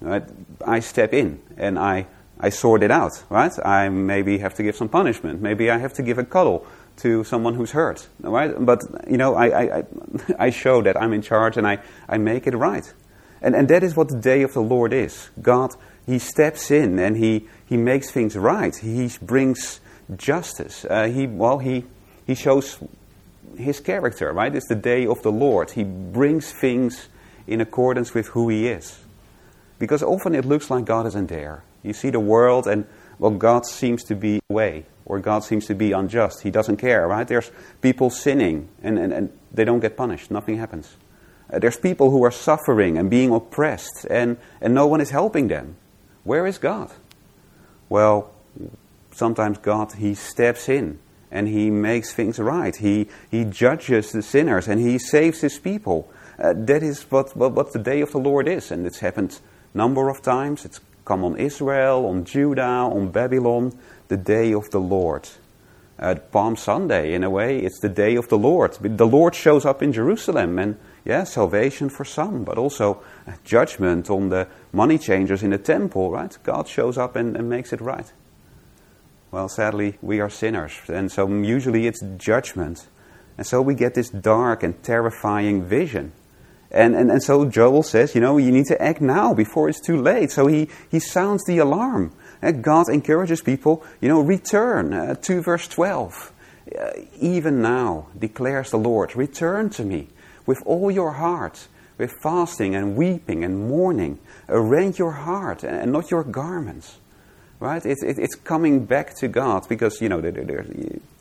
Right? 0.00 0.24
I 0.64 0.80
step 0.80 1.12
in 1.12 1.40
and 1.56 1.78
I 1.78 2.06
I 2.38 2.50
sort 2.50 2.82
it 2.82 2.90
out, 2.90 3.24
right? 3.30 3.52
I 3.64 3.88
maybe 3.88 4.38
have 4.38 4.54
to 4.54 4.62
give 4.62 4.76
some 4.76 4.88
punishment. 4.88 5.40
Maybe 5.40 5.70
I 5.70 5.78
have 5.78 5.94
to 5.94 6.02
give 6.02 6.18
a 6.18 6.24
cuddle 6.24 6.66
to 6.98 7.24
someone 7.24 7.54
who's 7.54 7.70
hurt, 7.70 8.06
right? 8.20 8.52
But, 8.58 8.82
you 9.08 9.16
know, 9.16 9.34
I, 9.34 9.78
I, 9.78 9.84
I 10.38 10.50
show 10.50 10.82
that 10.82 11.00
I'm 11.00 11.12
in 11.12 11.22
charge 11.22 11.56
and 11.56 11.66
I, 11.66 11.78
I 12.08 12.18
make 12.18 12.46
it 12.46 12.54
right. 12.54 12.92
And, 13.40 13.54
and 13.54 13.68
that 13.68 13.82
is 13.82 13.96
what 13.96 14.08
the 14.08 14.18
day 14.18 14.42
of 14.42 14.52
the 14.52 14.60
Lord 14.60 14.92
is. 14.92 15.30
God, 15.40 15.74
He 16.06 16.18
steps 16.18 16.70
in 16.70 16.98
and 16.98 17.16
He, 17.16 17.46
he 17.64 17.76
makes 17.76 18.10
things 18.10 18.36
right. 18.36 18.74
He 18.76 19.10
brings 19.22 19.80
justice. 20.14 20.84
Uh, 20.88 21.08
he, 21.08 21.26
well, 21.26 21.58
he, 21.58 21.84
he 22.26 22.34
shows 22.34 22.78
his 23.56 23.80
character, 23.80 24.32
right? 24.32 24.54
It's 24.54 24.68
the 24.68 24.74
day 24.74 25.06
of 25.06 25.22
the 25.22 25.32
Lord. 25.32 25.70
He 25.70 25.84
brings 25.84 26.52
things 26.52 27.08
in 27.46 27.60
accordance 27.60 28.14
with 28.14 28.28
who 28.28 28.48
he 28.48 28.68
is. 28.68 28.98
Because 29.78 30.02
often 30.02 30.34
it 30.34 30.44
looks 30.44 30.70
like 30.70 30.84
God 30.84 31.06
isn't 31.06 31.28
there. 31.28 31.62
You 31.82 31.92
see 31.92 32.10
the 32.10 32.20
world 32.20 32.66
and, 32.66 32.86
well, 33.18 33.32
God 33.32 33.66
seems 33.66 34.02
to 34.04 34.14
be 34.14 34.40
away, 34.50 34.86
or 35.04 35.20
God 35.20 35.44
seems 35.44 35.66
to 35.66 35.74
be 35.74 35.92
unjust. 35.92 36.42
He 36.42 36.50
doesn't 36.50 36.78
care, 36.78 37.06
right? 37.06 37.26
There's 37.26 37.50
people 37.80 38.10
sinning 38.10 38.68
and, 38.82 38.98
and, 38.98 39.12
and 39.12 39.38
they 39.52 39.64
don't 39.64 39.80
get 39.80 39.96
punished. 39.96 40.30
Nothing 40.30 40.58
happens. 40.58 40.96
Uh, 41.52 41.58
there's 41.58 41.76
people 41.76 42.10
who 42.10 42.24
are 42.24 42.30
suffering 42.30 42.98
and 42.98 43.08
being 43.08 43.32
oppressed 43.32 44.06
and, 44.10 44.36
and 44.60 44.74
no 44.74 44.86
one 44.86 45.00
is 45.00 45.10
helping 45.10 45.48
them. 45.48 45.76
Where 46.24 46.46
is 46.46 46.58
God? 46.58 46.90
Well, 47.88 48.32
sometimes 49.12 49.58
God, 49.58 49.92
He 49.92 50.14
steps 50.14 50.68
in 50.68 50.98
and 51.30 51.46
He 51.46 51.70
makes 51.70 52.12
things 52.12 52.38
right. 52.38 52.74
He, 52.74 53.08
he 53.30 53.44
judges 53.44 54.10
the 54.10 54.22
sinners 54.22 54.66
and 54.66 54.80
He 54.80 54.98
saves 54.98 55.40
His 55.40 55.58
people. 55.58 56.10
Uh, 56.38 56.52
that 56.54 56.82
is 56.82 57.02
what, 57.10 57.36
what, 57.36 57.52
what 57.52 57.72
the 57.72 57.78
day 57.78 58.00
of 58.00 58.12
the 58.12 58.18
Lord 58.18 58.48
is. 58.48 58.70
And 58.70 58.86
it's 58.86 58.98
happened 58.98 59.38
number 59.74 60.08
of 60.08 60.22
times. 60.22 60.64
It's 60.64 60.80
come 61.04 61.24
on 61.24 61.38
Israel, 61.38 62.06
on 62.06 62.24
Judah, 62.24 62.62
on 62.62 63.10
Babylon, 63.10 63.78
the 64.08 64.16
day 64.16 64.52
of 64.52 64.70
the 64.70 64.80
Lord. 64.80 65.28
At 65.98 66.30
Palm 66.30 66.56
Sunday, 66.56 67.14
in 67.14 67.24
a 67.24 67.30
way, 67.30 67.60
it's 67.60 67.80
the 67.80 67.88
day 67.88 68.16
of 68.16 68.28
the 68.28 68.36
Lord. 68.36 68.74
The 68.74 69.06
Lord 69.06 69.34
shows 69.34 69.64
up 69.64 69.82
in 69.82 69.92
Jerusalem, 69.92 70.58
and 70.58 70.76
yeah, 71.06 71.24
salvation 71.24 71.88
for 71.88 72.04
some, 72.04 72.44
but 72.44 72.58
also 72.58 73.02
judgment 73.44 74.10
on 74.10 74.28
the 74.28 74.46
money 74.72 74.98
changers 74.98 75.42
in 75.42 75.50
the 75.50 75.58
temple, 75.58 76.10
right? 76.10 76.36
God 76.42 76.68
shows 76.68 76.98
up 76.98 77.16
and, 77.16 77.34
and 77.34 77.48
makes 77.48 77.72
it 77.72 77.80
right. 77.80 78.12
Well, 79.30 79.48
sadly, 79.48 79.96
we 80.02 80.20
are 80.20 80.28
sinners, 80.28 80.74
and 80.88 81.10
so 81.10 81.28
usually 81.28 81.86
it's 81.86 82.02
judgment. 82.18 82.88
And 83.38 83.46
so 83.46 83.62
we 83.62 83.74
get 83.74 83.94
this 83.94 84.10
dark 84.10 84.62
and 84.62 84.82
terrifying 84.82 85.64
vision. 85.64 86.12
And, 86.76 86.94
and, 86.94 87.10
and 87.10 87.22
so 87.22 87.46
Joel 87.46 87.82
says, 87.82 88.14
you 88.14 88.20
know, 88.20 88.36
you 88.36 88.52
need 88.52 88.66
to 88.66 88.80
act 88.80 89.00
now 89.00 89.32
before 89.32 89.68
it's 89.68 89.80
too 89.80 90.00
late. 90.00 90.30
So 90.30 90.46
he, 90.46 90.68
he 90.90 91.00
sounds 91.00 91.42
the 91.44 91.58
alarm. 91.58 92.12
And 92.42 92.62
God 92.62 92.88
encourages 92.90 93.40
people, 93.40 93.84
you 94.00 94.08
know, 94.08 94.20
return 94.20 94.92
uh, 94.92 95.14
to 95.22 95.40
verse 95.40 95.66
12. 95.68 96.32
Uh, 96.78 96.90
even 97.18 97.62
now, 97.62 98.08
declares 98.18 98.70
the 98.70 98.76
Lord, 98.76 99.16
return 99.16 99.70
to 99.70 99.84
me 99.84 100.08
with 100.44 100.62
all 100.66 100.90
your 100.90 101.12
heart, 101.12 101.66
with 101.96 102.12
fasting 102.22 102.74
and 102.74 102.94
weeping 102.94 103.42
and 103.42 103.68
mourning. 103.68 104.18
Arrange 104.48 104.98
your 104.98 105.12
heart 105.12 105.64
and 105.64 105.92
not 105.92 106.10
your 106.10 106.24
garments. 106.24 106.98
Right? 107.58 107.84
It's, 107.86 108.02
it's 108.02 108.34
coming 108.34 108.84
back 108.84 109.14
to 109.16 109.28
God 109.28 109.66
because, 109.66 110.02
you 110.02 110.10
know, 110.10 110.20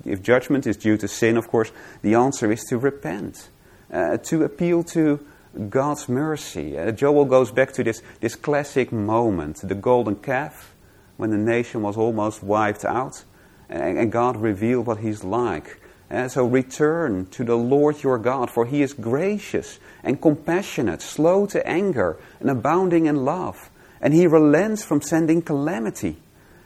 if 0.04 0.22
judgment 0.22 0.68
is 0.68 0.76
due 0.76 0.98
to 0.98 1.08
sin, 1.08 1.38
of 1.38 1.48
course, 1.48 1.72
the 2.02 2.16
answer 2.16 2.52
is 2.52 2.62
to 2.66 2.78
repent, 2.78 3.48
uh, 3.90 4.18
to 4.18 4.44
appeal 4.44 4.84
to 4.84 5.26
God's 5.70 6.10
mercy. 6.10 6.78
Uh, 6.78 6.92
Joel 6.92 7.26
goes 7.26 7.52
back 7.52 7.72
to 7.74 7.84
this, 7.84 8.02
this 8.20 8.36
classic 8.36 8.92
moment, 8.92 9.62
the 9.64 9.76
golden 9.76 10.16
calf, 10.16 10.76
when 11.18 11.30
the 11.30 11.38
nation 11.38 11.82
was 11.82 11.98
almost 11.98 12.44
wiped 12.44 12.84
out, 12.84 13.24
and, 13.70 13.98
and 13.98 14.12
God 14.12 14.38
revealed 14.38 14.86
what 14.86 15.00
He's 15.00 15.24
like. 15.24 15.80
And 16.10 16.32
so 16.32 16.46
return 16.46 17.26
to 17.28 17.44
the 17.44 17.56
Lord 17.56 18.04
your 18.04 18.18
God, 18.18 18.52
for 18.52 18.66
He 18.66 18.82
is 18.82 18.94
gracious 18.94 19.80
and 20.04 20.22
compassionate, 20.22 21.02
slow 21.02 21.46
to 21.48 21.66
anger, 21.68 22.18
and 22.40 22.50
abounding 22.50 23.06
in 23.06 23.26
love. 23.26 23.70
And 24.02 24.14
He 24.14 24.28
relents 24.28 24.84
from 24.84 25.02
sending 25.02 25.42
calamity. 25.42 26.18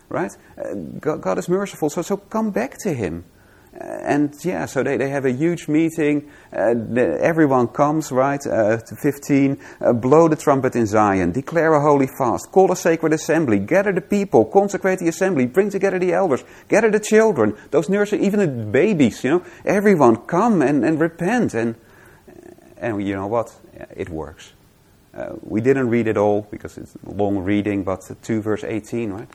Right? 0.09 0.31
Uh, 0.57 0.73
God, 0.99 1.21
God 1.21 1.37
is 1.37 1.47
merciful, 1.47 1.89
so, 1.89 2.01
so 2.01 2.17
come 2.17 2.49
back 2.49 2.77
to 2.79 2.93
Him. 2.93 3.23
Uh, 3.79 3.83
and 3.83 4.35
yeah, 4.43 4.65
so 4.65 4.83
they, 4.83 4.97
they 4.97 5.09
have 5.09 5.25
a 5.25 5.31
huge 5.31 5.69
meeting. 5.69 6.29
Uh, 6.51 6.73
the, 6.73 7.17
everyone 7.21 7.67
comes, 7.67 8.11
right? 8.11 8.45
Uh, 8.45 8.77
to 8.77 8.95
15. 9.01 9.57
Uh, 9.79 9.93
blow 9.93 10.27
the 10.27 10.35
trumpet 10.35 10.75
in 10.75 10.85
Zion. 10.85 11.31
Declare 11.31 11.75
a 11.75 11.81
holy 11.81 12.07
fast. 12.17 12.51
Call 12.51 12.71
a 12.73 12.75
sacred 12.75 13.13
assembly. 13.13 13.57
Gather 13.59 13.93
the 13.93 14.01
people. 14.01 14.43
Consecrate 14.45 14.99
the 14.99 15.07
assembly. 15.07 15.45
Bring 15.45 15.69
together 15.69 15.97
the 15.97 16.11
elders. 16.11 16.43
Gather 16.67 16.91
the 16.91 16.99
children. 16.99 17.55
Those 17.71 17.87
nurses, 17.87 18.19
even 18.19 18.39
the 18.39 18.47
babies, 18.47 19.23
you 19.23 19.29
know. 19.29 19.45
Everyone 19.63 20.17
come 20.17 20.61
and, 20.61 20.83
and 20.83 20.99
repent. 20.99 21.53
And, 21.53 21.75
and 22.77 23.01
you 23.05 23.15
know 23.15 23.27
what? 23.27 23.55
It 23.95 24.09
works. 24.09 24.51
Uh, 25.13 25.35
we 25.41 25.61
didn't 25.61 25.89
read 25.89 26.07
it 26.07 26.17
all 26.17 26.41
because 26.51 26.77
it's 26.77 26.97
long 27.05 27.39
reading, 27.39 27.83
but 27.83 28.01
2 28.23 28.41
verse 28.41 28.65
18, 28.65 29.11
right? 29.11 29.29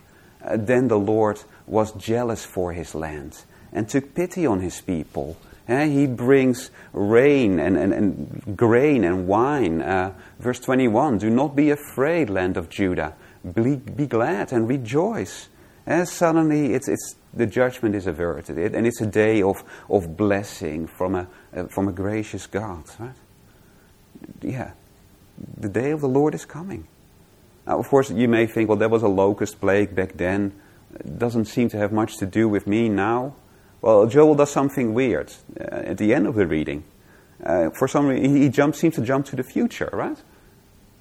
Uh, 0.45 0.57
then 0.59 0.89
the 0.89 0.99
Lord 0.99 1.41
was 1.67 1.93
jealous 1.93 2.45
for 2.45 2.73
his 2.75 2.95
land 2.95 3.39
and 3.75 3.89
took 3.89 4.15
pity 4.15 4.47
on 4.47 4.61
his 4.61 4.81
people. 4.81 5.37
Uh, 5.69 5.87
he 5.87 6.07
brings 6.07 6.71
rain 6.93 7.59
and, 7.59 7.77
and, 7.77 7.93
and 7.93 8.57
grain 8.57 9.03
and 9.03 9.27
wine. 9.27 9.81
Uh, 9.83 10.13
verse 10.39 10.61
21 10.61 11.19
Do 11.19 11.31
not 11.31 11.57
be 11.57 11.71
afraid, 11.71 12.31
land 12.31 12.57
of 12.57 12.69
Judah. 12.69 13.15
Be, 13.55 13.77
be 13.77 14.07
glad 14.07 14.53
and 14.53 14.69
rejoice. 14.69 15.49
Uh, 15.87 16.05
suddenly, 16.05 16.73
it's, 16.73 16.89
it's, 16.89 17.17
the 17.35 17.47
judgment 17.47 17.95
is 17.95 18.07
averted, 18.07 18.57
it, 18.57 18.75
and 18.75 18.87
it's 18.87 19.03
a 19.03 19.07
day 19.07 19.43
of, 19.43 19.63
of 19.91 20.17
blessing 20.17 20.87
from 20.87 21.15
a, 21.15 21.29
uh, 21.55 21.65
from 21.65 21.89
a 21.89 21.93
gracious 21.93 22.47
God. 22.47 22.85
Right? 22.99 23.15
Yeah, 24.41 24.73
the 25.59 25.69
day 25.69 25.91
of 25.91 26.01
the 26.01 26.09
Lord 26.09 26.35
is 26.35 26.47
coming. 26.47 26.87
Now, 27.67 27.79
of 27.79 27.89
course, 27.89 28.11
you 28.11 28.29
may 28.29 28.47
think, 28.47 28.69
well, 28.69 28.79
there 28.79 28.89
was 28.89 29.03
a 29.03 29.09
locust 29.09 29.61
plague 29.61 29.95
back 29.95 30.15
then. 30.15 30.53
It 30.95 31.19
doesn't 31.19 31.47
seem 31.47 31.69
to 31.71 31.79
have 31.79 31.93
much 31.93 32.17
to 32.19 32.27
do 32.27 32.49
with 32.49 32.67
me 32.67 32.89
now. 32.89 33.35
Well, 33.85 34.07
Joel 34.07 34.35
does 34.35 34.51
something 34.51 34.95
weird 34.95 35.31
uh, 35.61 35.65
at 35.65 35.99
the 35.99 36.15
end 36.15 36.27
of 36.27 36.37
the 36.37 36.47
reading. 36.47 36.85
Uh, 37.45 37.69
for 37.69 37.87
some 37.87 38.07
reason, 38.07 38.35
he 38.35 38.51
seems 38.51 38.95
to 38.95 39.03
jump 39.03 39.27
to 39.27 39.37
the 39.37 39.43
future, 39.43 39.91
right? 39.93 40.17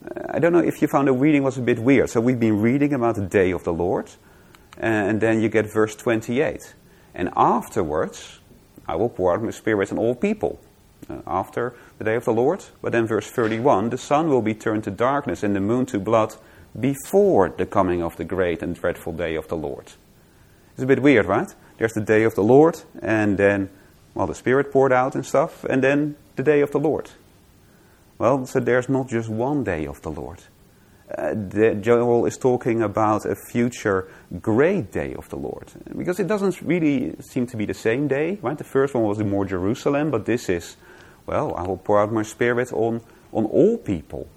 Uh, 0.06 0.34
I 0.34 0.40
don't 0.40 0.52
know 0.52 0.60
if 0.60 0.82
you 0.82 0.90
found 0.90 1.08
the 1.08 1.13
reading 1.13 1.44
was 1.44 1.58
a 1.58 1.62
bit 1.62 1.80
weird. 1.80 2.10
So 2.10 2.20
we've 2.20 2.42
been 2.42 2.60
reading 2.60 2.92
about 2.94 3.16
the 3.16 3.25
day 3.25 3.52
of 3.52 3.63
the 3.63 3.72
Lord, 3.72 4.12
and 4.78 5.22
then 5.22 5.42
you 5.42 5.48
get 5.48 5.72
verse 5.72 5.96
28. 5.96 6.75
And 7.16 7.30
afterwards, 7.38 8.42
I 8.86 8.98
will 8.98 9.08
pour 9.08 9.34
out 9.34 9.42
my 9.42 9.52
spirit 9.52 9.90
on 9.94 9.98
all 9.98 10.13
people. 10.13 10.60
Uh, 11.10 11.22
after 11.25 11.74
the 12.00 12.04
day 12.04 12.16
of 12.16 12.25
the 12.25 12.34
Lord. 12.34 12.66
But 12.82 12.92
then 12.92 13.08
verse 13.08 13.32
31, 13.32 13.92
the 13.92 13.98
sun 13.98 14.28
will 14.28 14.42
be 14.42 14.56
turned 14.56 14.84
to 14.84 14.92
darkness 14.92 15.42
and 15.42 15.56
the 15.56 15.62
moon 15.62 15.86
to 15.86 16.00
blood 16.00 16.36
before 16.78 17.48
the 17.48 17.66
coming 17.66 18.04
of 18.04 18.18
the 18.18 18.25
great 18.25 18.62
and 18.62 18.75
dreadful 18.75 19.13
day 19.13 19.36
of 19.36 19.48
the 19.48 19.56
Lord. 19.56 19.94
It's 20.74 20.84
a 20.84 20.86
bit 20.86 21.02
weird, 21.02 21.28
right? 21.28 21.54
There's 21.84 21.92
the 21.92 22.00
day 22.00 22.24
of 22.24 22.34
the 22.34 22.44
Lord, 22.44 22.80
and 23.02 23.38
then, 23.38 23.70
well, 24.13 24.25
the 24.25 24.34
Spirit 24.34 24.72
poured 24.72 24.94
out 24.94 25.16
and 25.16 25.25
stuff, 25.25 25.66
and 25.66 25.84
then 25.84 26.16
the 26.38 26.42
day 26.42 26.62
of 26.62 26.72
the 26.72 26.80
Lord. 26.80 27.12
Well, 28.18 28.46
so 28.46 28.62
there's 28.62 28.88
not 28.88 29.10
just 29.10 29.28
one 29.28 29.66
day 29.66 29.86
of 29.86 30.02
the 30.02 30.10
Lord. 30.10 30.40
Uh, 31.13 31.34
the, 31.34 31.75
Joel 31.82 32.25
is 32.25 32.38
talking 32.38 32.82
about 32.82 33.25
a 33.25 33.36
future 33.36 34.08
great 34.42 34.94
day 34.94 35.13
of 35.13 35.28
the 35.28 35.36
Lord. 35.36 35.74
Because 35.98 36.22
it 36.22 36.28
doesn't 36.28 36.62
really 36.62 37.18
seem 37.20 37.48
to 37.48 37.58
be 37.58 37.66
the 37.66 37.74
same 37.74 38.08
day, 38.08 38.40
right? 38.42 38.58
The 38.58 38.63
first 38.63 38.94
one 38.94 39.04
was 39.04 39.20
in 39.20 39.30
more 39.30 39.44
Jerusalem, 39.44 40.10
but 40.10 40.25
this 40.25 40.48
is, 40.48 40.78
well, 41.25 41.54
I 41.54 41.63
will 41.63 41.75
pour 41.75 42.00
out 42.00 42.13
my 42.13 42.24
spirit 42.24 42.72
on, 42.72 43.02
on 43.34 43.44
all 43.44 43.78
people. 43.78 44.30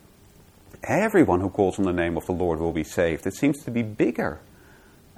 Everyone 0.83 1.39
who 1.39 1.51
calls 1.51 1.79
on 1.79 1.85
the 1.85 1.93
name 1.93 2.17
of 2.17 2.27
the 2.27 2.33
Lord 2.33 2.59
will 2.59 2.73
be 2.73 2.83
saved. 2.83 3.25
It 3.25 3.37
seems 3.37 3.63
to 3.63 3.71
be 3.71 3.85
bigger. 3.85 4.41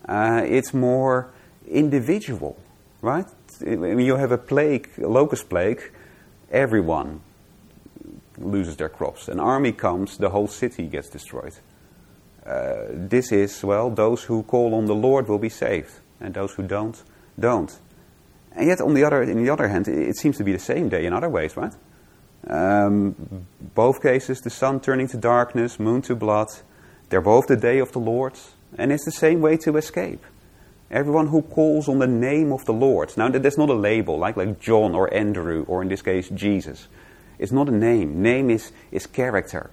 Uh, 0.06 0.42
it's 0.44 0.75
more 0.75 1.32
individual, 1.70 2.56
right? 3.02 3.26
When 3.60 4.00
you 4.00 4.16
have 4.16 4.32
a 4.32 4.38
plague, 4.38 4.88
a 4.98 5.08
locust 5.08 5.48
plague, 5.48 5.82
everyone 6.50 7.20
loses 8.38 8.76
their 8.76 8.88
crops. 8.88 9.28
An 9.28 9.40
army 9.40 9.72
comes, 9.72 10.16
the 10.16 10.30
whole 10.30 10.48
city 10.48 10.87
gets 10.87 11.08
destroyed. 11.08 11.54
Uh, 12.46 12.87
this 12.90 13.32
is, 13.32 13.62
well, 13.62 13.90
those 13.90 14.22
who 14.22 14.42
call 14.42 14.75
on 14.75 14.87
the 14.87 14.94
Lord 14.94 15.28
will 15.28 15.38
be 15.38 15.48
saved, 15.48 15.92
and 16.20 16.34
those 16.34 16.52
who 16.54 16.62
don't, 16.62 17.02
don't. 17.38 17.78
And 18.52 18.68
yet, 18.68 18.80
on 18.80 18.94
the 18.94 19.04
other, 19.04 19.22
in 19.22 19.42
the 19.42 19.50
other 19.50 19.68
hand, 19.68 19.87
it 19.88 20.16
seems 20.16 20.38
to 20.38 20.44
be 20.44 20.52
the 20.52 20.58
same 20.58 20.88
day 20.88 21.04
in 21.04 21.12
other 21.12 21.28
ways, 21.28 21.56
right? 21.56 21.75
Um, 22.46 23.46
both 23.75 24.02
cases, 24.02 24.40
the 24.40 24.50
sun 24.50 24.80
turning 24.80 25.08
to 25.08 25.16
darkness, 25.16 25.78
moon 25.78 26.02
to 26.02 26.16
blood, 26.16 26.48
they're 27.10 27.20
both 27.20 27.46
the 27.46 27.56
day 27.56 27.78
of 27.78 27.92
the 27.92 27.98
Lord, 27.98 28.34
and 28.76 28.92
it's 28.92 29.04
the 29.04 29.12
same 29.12 29.40
way 29.40 29.56
to 29.58 29.76
escape. 29.76 30.25
Everyone 30.90 31.26
who 31.26 31.42
calls 31.42 31.87
on 31.88 31.99
the 31.99 32.07
name 32.07 32.50
of 32.50 32.64
the 32.64 32.73
Lord. 32.73 33.14
Now, 33.16 33.28
that's 33.28 33.59
not 33.59 33.68
a 33.68 33.75
label, 33.75 34.18
like, 34.18 34.38
like 34.38 34.59
John 34.59 34.95
or 34.95 35.12
Andrew, 35.12 35.64
or 35.68 35.83
in 35.83 35.88
this 35.88 36.00
case, 36.00 36.30
Jesus. 36.30 36.88
It's 37.38 37.52
not 37.52 37.68
a 37.68 37.73
name. 37.73 38.23
Name 38.23 38.49
is, 38.49 38.73
is 38.90 39.07
character. 39.07 39.71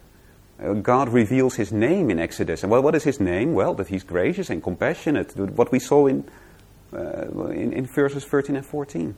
Uh, 0.61 0.73
God 0.73 1.09
reveals 1.09 1.55
his 1.55 1.71
name 1.71 2.09
in 2.09 2.19
Exodus. 2.19 2.63
And 2.63 2.71
well, 2.71 2.81
what 2.81 2.95
is 2.95 3.03
his 3.03 3.21
name? 3.21 3.53
Well, 3.53 3.73
that 3.75 3.87
he's 3.87 4.03
gracious 4.03 4.49
and 4.49 4.61
compassionate. 4.61 5.35
What 5.37 5.71
we 5.71 5.79
saw 5.79 6.07
in, 6.07 6.29
uh, 6.93 7.47
in, 7.47 7.71
in, 7.71 7.85
verses 7.85 8.25
13 8.25 8.57
and 8.57 8.65
14. 8.65 9.15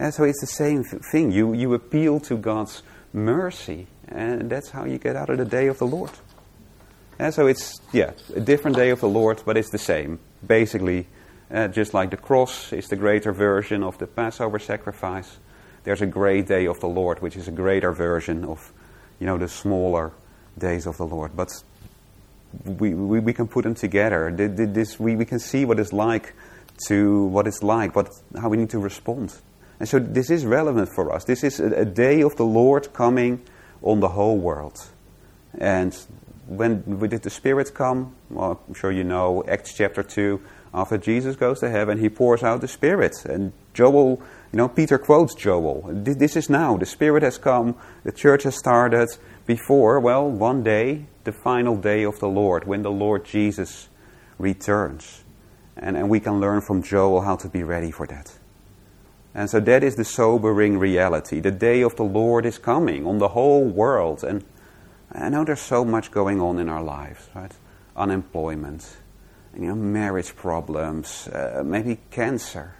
And 0.00 0.14
so 0.14 0.24
it's 0.24 0.40
the 0.40 0.46
same 0.48 0.82
thing. 0.82 1.30
You, 1.30 1.52
you 1.52 1.72
appeal 1.74 2.18
to 2.20 2.36
God's 2.36 2.82
mercy, 3.12 3.86
and 4.08 4.50
that's 4.50 4.70
how 4.70 4.84
you 4.84 4.98
get 4.98 5.14
out 5.14 5.30
of 5.30 5.38
the 5.38 5.44
day 5.44 5.68
of 5.68 5.78
the 5.78 5.86
Lord. 5.86 6.10
And 7.18 7.32
so 7.32 7.46
it's, 7.46 7.80
yeah, 7.92 8.12
a 8.34 8.40
different 8.40 8.76
day 8.76 8.90
of 8.90 9.00
the 9.00 9.08
Lord, 9.08 9.42
but 9.46 9.56
it's 9.56 9.70
the 9.70 9.78
same 9.78 10.18
basically 10.46 11.06
Uh, 11.52 11.68
just 11.68 11.92
like 11.92 12.08
the 12.08 12.16
cross 12.16 12.72
is 12.72 12.88
the 12.88 12.96
greater 12.96 13.30
version 13.30 13.82
of 13.82 13.98
the 13.98 14.06
Passover 14.06 14.58
sacrifice, 14.58 15.38
there's 15.84 16.00
a 16.00 16.06
great 16.06 16.46
day 16.46 16.66
of 16.66 16.80
the 16.80 16.88
Lord, 16.88 17.20
which 17.20 17.36
is 17.36 17.46
a 17.46 17.52
greater 17.52 17.92
version 17.92 18.44
of, 18.44 18.72
you 19.20 19.26
know, 19.26 19.36
the 19.36 19.48
smaller 19.48 20.12
days 20.56 20.86
of 20.86 20.96
the 20.96 21.04
Lord. 21.04 21.36
But 21.36 21.48
we, 22.64 22.94
we, 22.94 23.20
we 23.20 23.32
can 23.34 23.48
put 23.48 23.64
them 23.64 23.74
together. 23.74 24.32
This, 24.32 24.98
we, 24.98 25.14
we 25.14 25.26
can 25.26 25.40
see 25.40 25.66
what 25.66 25.78
it's 25.78 25.92
like 25.92 26.32
to 26.88 27.26
what 27.26 27.46
it's 27.46 27.62
like, 27.62 27.94
what, 27.94 28.08
how 28.40 28.48
we 28.48 28.56
need 28.56 28.70
to 28.70 28.78
respond. 28.78 29.34
And 29.78 29.86
so 29.86 29.98
this 29.98 30.30
is 30.30 30.46
relevant 30.46 30.88
for 30.94 31.14
us. 31.14 31.24
This 31.24 31.44
is 31.44 31.60
a, 31.60 31.80
a 31.80 31.84
day 31.84 32.22
of 32.22 32.34
the 32.36 32.46
Lord 32.46 32.94
coming 32.94 33.42
on 33.82 34.00
the 34.00 34.08
whole 34.08 34.38
world. 34.38 34.78
And 35.58 35.92
when 36.46 36.82
did 37.08 37.22
the 37.22 37.30
Spirit 37.30 37.72
come? 37.74 38.14
Well, 38.30 38.60
I'm 38.66 38.74
sure 38.74 38.90
you 38.90 39.04
know 39.04 39.44
Acts 39.48 39.74
chapter 39.74 40.02
2. 40.02 40.40
After 40.74 40.96
Jesus 40.96 41.36
goes 41.36 41.60
to 41.60 41.70
heaven, 41.70 41.98
he 41.98 42.08
pours 42.08 42.42
out 42.42 42.60
the 42.60 42.68
Spirit. 42.68 43.24
And 43.26 43.52
Joel, 43.74 44.22
you 44.52 44.56
know, 44.56 44.68
Peter 44.68 44.98
quotes 44.98 45.34
Joel. 45.34 45.88
This 45.92 46.36
is 46.36 46.48
now. 46.48 46.76
The 46.76 46.86
Spirit 46.86 47.22
has 47.22 47.38
come. 47.38 47.76
The 48.04 48.12
church 48.12 48.44
has 48.44 48.56
started. 48.56 49.08
Before, 49.46 50.00
well, 50.00 50.30
one 50.30 50.62
day, 50.62 51.06
the 51.24 51.32
final 51.32 51.76
day 51.76 52.04
of 52.04 52.18
the 52.20 52.28
Lord, 52.28 52.64
when 52.66 52.82
the 52.82 52.90
Lord 52.90 53.24
Jesus 53.24 53.88
returns. 54.38 55.24
And, 55.76 55.96
and 55.96 56.08
we 56.08 56.20
can 56.20 56.40
learn 56.40 56.60
from 56.60 56.82
Joel 56.82 57.22
how 57.22 57.36
to 57.36 57.48
be 57.48 57.62
ready 57.62 57.90
for 57.90 58.06
that. 58.06 58.38
And 59.34 59.48
so 59.48 59.60
that 59.60 59.82
is 59.82 59.96
the 59.96 60.04
sobering 60.04 60.78
reality. 60.78 61.40
The 61.40 61.50
day 61.50 61.82
of 61.82 61.96
the 61.96 62.04
Lord 62.04 62.44
is 62.44 62.58
coming 62.58 63.06
on 63.06 63.18
the 63.18 63.28
whole 63.28 63.64
world. 63.64 64.22
And 64.22 64.44
I 65.14 65.28
know 65.28 65.44
there's 65.44 65.60
so 65.60 65.84
much 65.84 66.10
going 66.10 66.40
on 66.40 66.58
in 66.58 66.68
our 66.68 66.82
lives, 66.82 67.28
right? 67.34 67.52
Unemployment, 67.96 68.86
you 69.54 69.66
know, 69.66 69.74
marriage 69.74 70.34
problems, 70.34 71.28
uh, 71.28 71.62
maybe 71.64 71.98
cancer. 72.10 72.74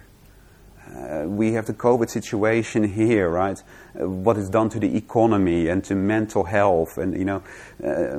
Uh, 0.91 1.25
we 1.27 1.53
have 1.53 1.65
the 1.65 1.73
COVID 1.73 2.09
situation 2.09 2.83
here, 2.83 3.29
right? 3.29 3.61
Uh, 3.99 4.09
what 4.09 4.37
is 4.37 4.49
done 4.49 4.69
to 4.69 4.79
the 4.79 4.97
economy 4.97 5.67
and 5.67 5.83
to 5.85 5.95
mental 5.95 6.43
health, 6.43 6.97
and 6.97 7.17
you 7.17 7.23
know, 7.23 7.41
uh, 7.83 8.17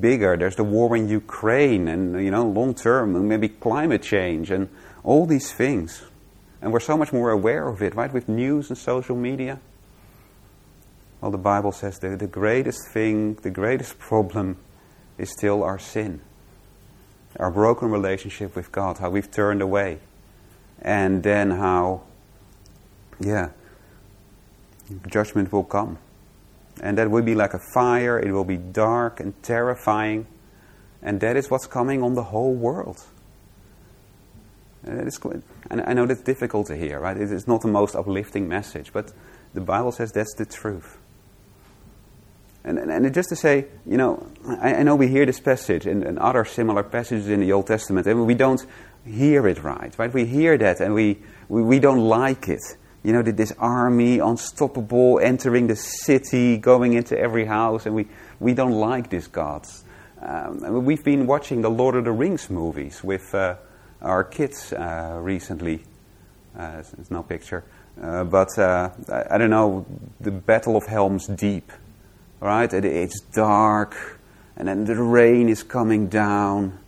bigger. 0.00 0.36
There's 0.36 0.56
the 0.56 0.64
war 0.64 0.94
in 0.96 1.08
Ukraine, 1.08 1.88
and 1.88 2.22
you 2.22 2.30
know, 2.30 2.46
long 2.46 2.74
term, 2.74 3.26
maybe 3.26 3.48
climate 3.48 4.02
change, 4.02 4.50
and 4.50 4.68
all 5.02 5.26
these 5.26 5.50
things. 5.50 6.02
And 6.62 6.72
we're 6.72 6.80
so 6.80 6.96
much 6.96 7.12
more 7.12 7.30
aware 7.30 7.68
of 7.68 7.82
it, 7.82 7.94
right? 7.94 8.12
With 8.12 8.28
news 8.28 8.68
and 8.68 8.78
social 8.78 9.16
media. 9.16 9.58
Well, 11.24 11.30
the 11.30 11.38
Bible 11.38 11.72
says 11.72 12.00
the, 12.00 12.18
the 12.18 12.26
greatest 12.26 12.86
thing, 12.88 13.36
the 13.36 13.50
greatest 13.50 13.98
problem 13.98 14.58
is 15.16 15.30
still 15.30 15.62
our 15.62 15.78
sin. 15.78 16.20
Our 17.40 17.50
broken 17.50 17.90
relationship 17.90 18.54
with 18.54 18.70
God, 18.70 18.98
how 18.98 19.08
we've 19.08 19.30
turned 19.30 19.62
away. 19.62 20.00
And 20.82 21.22
then 21.22 21.52
how, 21.52 22.02
yeah, 23.18 23.52
judgment 25.06 25.50
will 25.50 25.64
come. 25.64 25.96
And 26.82 26.98
that 26.98 27.10
will 27.10 27.22
be 27.22 27.34
like 27.34 27.54
a 27.54 27.60
fire, 27.72 28.18
it 28.18 28.30
will 28.30 28.44
be 28.44 28.58
dark 28.58 29.18
and 29.18 29.32
terrifying. 29.42 30.26
And 31.00 31.20
that 31.20 31.38
is 31.38 31.50
what's 31.50 31.66
coming 31.66 32.02
on 32.02 32.12
the 32.12 32.24
whole 32.24 32.52
world. 32.52 33.02
And, 34.82 35.10
and 35.70 35.80
I 35.86 35.94
know 35.94 36.04
that's 36.04 36.20
difficult 36.20 36.66
to 36.66 36.76
hear, 36.76 37.00
right? 37.00 37.16
It's 37.16 37.48
not 37.48 37.62
the 37.62 37.68
most 37.68 37.96
uplifting 37.96 38.46
message, 38.46 38.92
but 38.92 39.10
the 39.54 39.62
Bible 39.62 39.90
says 39.90 40.12
that's 40.12 40.34
the 40.34 40.44
truth. 40.44 40.98
And, 42.64 42.78
and, 42.78 42.90
and, 42.90 43.14
just 43.14 43.28
to 43.28 43.36
say, 43.36 43.66
you 43.84 43.98
know, 43.98 44.26
I, 44.46 44.76
I 44.76 44.82
know 44.84 44.96
we 44.96 45.08
hear 45.08 45.26
this 45.26 45.38
passage 45.38 45.86
and, 45.86 46.02
and, 46.02 46.18
other 46.18 46.46
similar 46.46 46.82
passages 46.82 47.28
in 47.28 47.40
the 47.40 47.52
Old 47.52 47.66
Testament, 47.66 48.06
and 48.06 48.26
we 48.26 48.34
don't 48.34 48.64
hear 49.04 49.46
it 49.46 49.62
right, 49.62 49.94
right? 49.98 50.12
We 50.12 50.24
hear 50.24 50.56
that 50.56 50.80
and 50.80 50.94
we, 50.94 51.18
we, 51.48 51.62
we 51.62 51.78
don't 51.78 52.00
like 52.00 52.48
it. 52.48 52.62
You 53.02 53.12
know, 53.12 53.20
this 53.20 53.52
army, 53.58 54.18
unstoppable, 54.18 55.20
entering 55.20 55.66
the 55.66 55.76
city, 55.76 56.56
going 56.56 56.94
into 56.94 57.18
every 57.18 57.44
house, 57.44 57.84
and 57.84 57.94
we, 57.94 58.08
we 58.40 58.54
don't 58.54 58.72
like 58.72 59.10
this 59.10 59.26
God. 59.26 59.66
Um, 60.22 60.86
we've 60.86 61.04
been 61.04 61.26
watching 61.26 61.60
the 61.60 61.70
Lord 61.70 61.96
of 61.96 62.04
the 62.04 62.12
Rings 62.12 62.48
movies 62.48 63.04
with 63.04 63.34
uh, 63.34 63.56
our 64.00 64.24
kids 64.24 64.72
uh, 64.72 65.18
recently. 65.20 65.82
Uh, 66.58 66.82
there's 66.96 67.10
no 67.10 67.22
picture. 67.22 67.62
Uh, 68.00 68.24
but 68.24 68.58
uh, 68.58 68.88
I, 69.12 69.34
I 69.34 69.38
don't 69.38 69.50
know, 69.50 69.84
the 70.18 70.30
Battle 70.30 70.74
of 70.76 70.86
Helm's 70.86 71.26
Deep 71.26 71.70
right? 72.44 72.70
It's 72.72 73.20
dark, 73.20 74.20
and 74.56 74.68
then 74.68 74.84
the 74.84 75.02
rain 75.02 75.48
is 75.48 75.62
coming 75.62 76.08
down. 76.08 76.78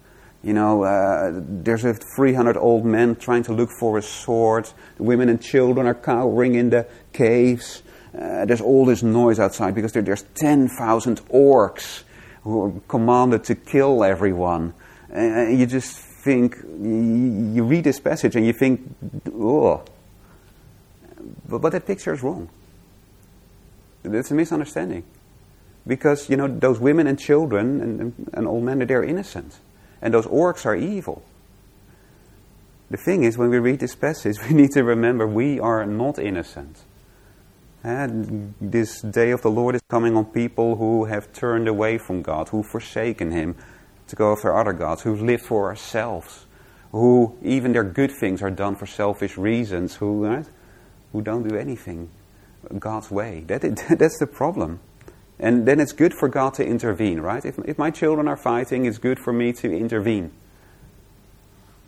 You 0.42 0.52
know, 0.52 0.82
uh, 0.82 1.32
there's 1.34 1.84
a 1.84 1.94
300 1.94 2.58
old 2.58 2.84
men 2.84 3.16
trying 3.16 3.42
to 3.44 3.54
look 3.54 3.70
for 3.80 3.96
a 3.96 4.02
sword. 4.02 4.68
The 4.98 5.02
women 5.02 5.30
and 5.30 5.40
children 5.40 5.86
are 5.86 5.94
cowering 5.94 6.54
in 6.54 6.70
the 6.70 6.86
caves. 7.12 7.82
Uh, 8.14 8.44
there's 8.44 8.60
all 8.60 8.84
this 8.84 9.02
noise 9.02 9.40
outside 9.40 9.74
because 9.74 9.92
there, 9.92 10.02
there's 10.02 10.24
10,000 10.34 11.20
orcs 11.28 12.02
who 12.42 12.62
are 12.62 12.72
commanded 12.86 13.44
to 13.44 13.54
kill 13.54 14.04
everyone. 14.04 14.74
And 15.10 15.58
you 15.58 15.66
just 15.66 15.96
think, 15.98 16.56
you, 16.64 17.52
you 17.54 17.64
read 17.64 17.84
this 17.84 17.98
passage 17.98 18.36
and 18.36 18.44
you 18.44 18.52
think, 18.52 18.94
oh. 19.34 19.82
But, 21.48 21.58
but 21.58 21.72
that 21.72 21.86
picture 21.86 22.12
is 22.12 22.22
wrong. 22.22 22.50
It's 24.04 24.30
a 24.30 24.34
misunderstanding. 24.34 25.02
Because, 25.86 26.28
you 26.28 26.36
know, 26.36 26.48
those 26.48 26.80
women 26.80 27.06
and 27.06 27.18
children 27.18 27.80
and, 27.80 28.30
and 28.32 28.64
men, 28.64 28.78
they're 28.86 29.04
innocent. 29.04 29.58
And 30.02 30.12
those 30.12 30.26
orcs 30.26 30.66
are 30.66 30.74
evil. 30.74 31.22
The 32.90 32.96
thing 32.96 33.24
is, 33.24 33.36
when 33.36 33.50
we 33.50 33.58
read 33.58 33.80
this 33.80 33.94
passage, 33.94 34.36
we 34.48 34.54
need 34.54 34.72
to 34.72 34.82
remember 34.82 35.26
we 35.26 35.60
are 35.60 35.84
not 35.86 36.18
innocent. 36.18 36.84
And 37.82 38.54
this 38.60 39.00
day 39.00 39.30
of 39.30 39.42
the 39.42 39.50
Lord 39.50 39.76
is 39.76 39.82
coming 39.88 40.16
on 40.16 40.24
people 40.24 40.76
who 40.76 41.04
have 41.04 41.32
turned 41.32 41.68
away 41.68 41.98
from 41.98 42.22
God, 42.22 42.48
who've 42.48 42.66
forsaken 42.66 43.30
Him 43.30 43.54
to 44.08 44.16
go 44.16 44.32
after 44.32 44.56
other 44.56 44.72
gods, 44.72 45.02
who've 45.02 45.22
lived 45.22 45.44
for 45.44 45.68
ourselves, 45.68 46.46
who 46.90 47.36
even 47.42 47.72
their 47.72 47.84
good 47.84 48.10
things 48.10 48.42
are 48.42 48.50
done 48.50 48.74
for 48.74 48.86
selfish 48.86 49.36
reasons, 49.36 49.94
who, 49.96 50.26
right, 50.26 50.46
who 51.12 51.22
don't 51.22 51.48
do 51.48 51.56
anything 51.56 52.10
God's 52.78 53.10
way. 53.10 53.44
That, 53.46 53.60
that's 53.98 54.18
the 54.18 54.26
problem. 54.26 54.80
And 55.38 55.66
then 55.66 55.80
it's 55.80 55.92
good 55.92 56.14
for 56.14 56.28
God 56.28 56.54
to 56.54 56.64
intervene, 56.64 57.20
right? 57.20 57.44
If, 57.44 57.58
if 57.66 57.78
my 57.78 57.90
children 57.90 58.26
are 58.26 58.36
fighting, 58.36 58.86
it's 58.86 58.98
good 58.98 59.18
for 59.18 59.32
me 59.32 59.52
to 59.54 59.70
intervene. 59.70 60.32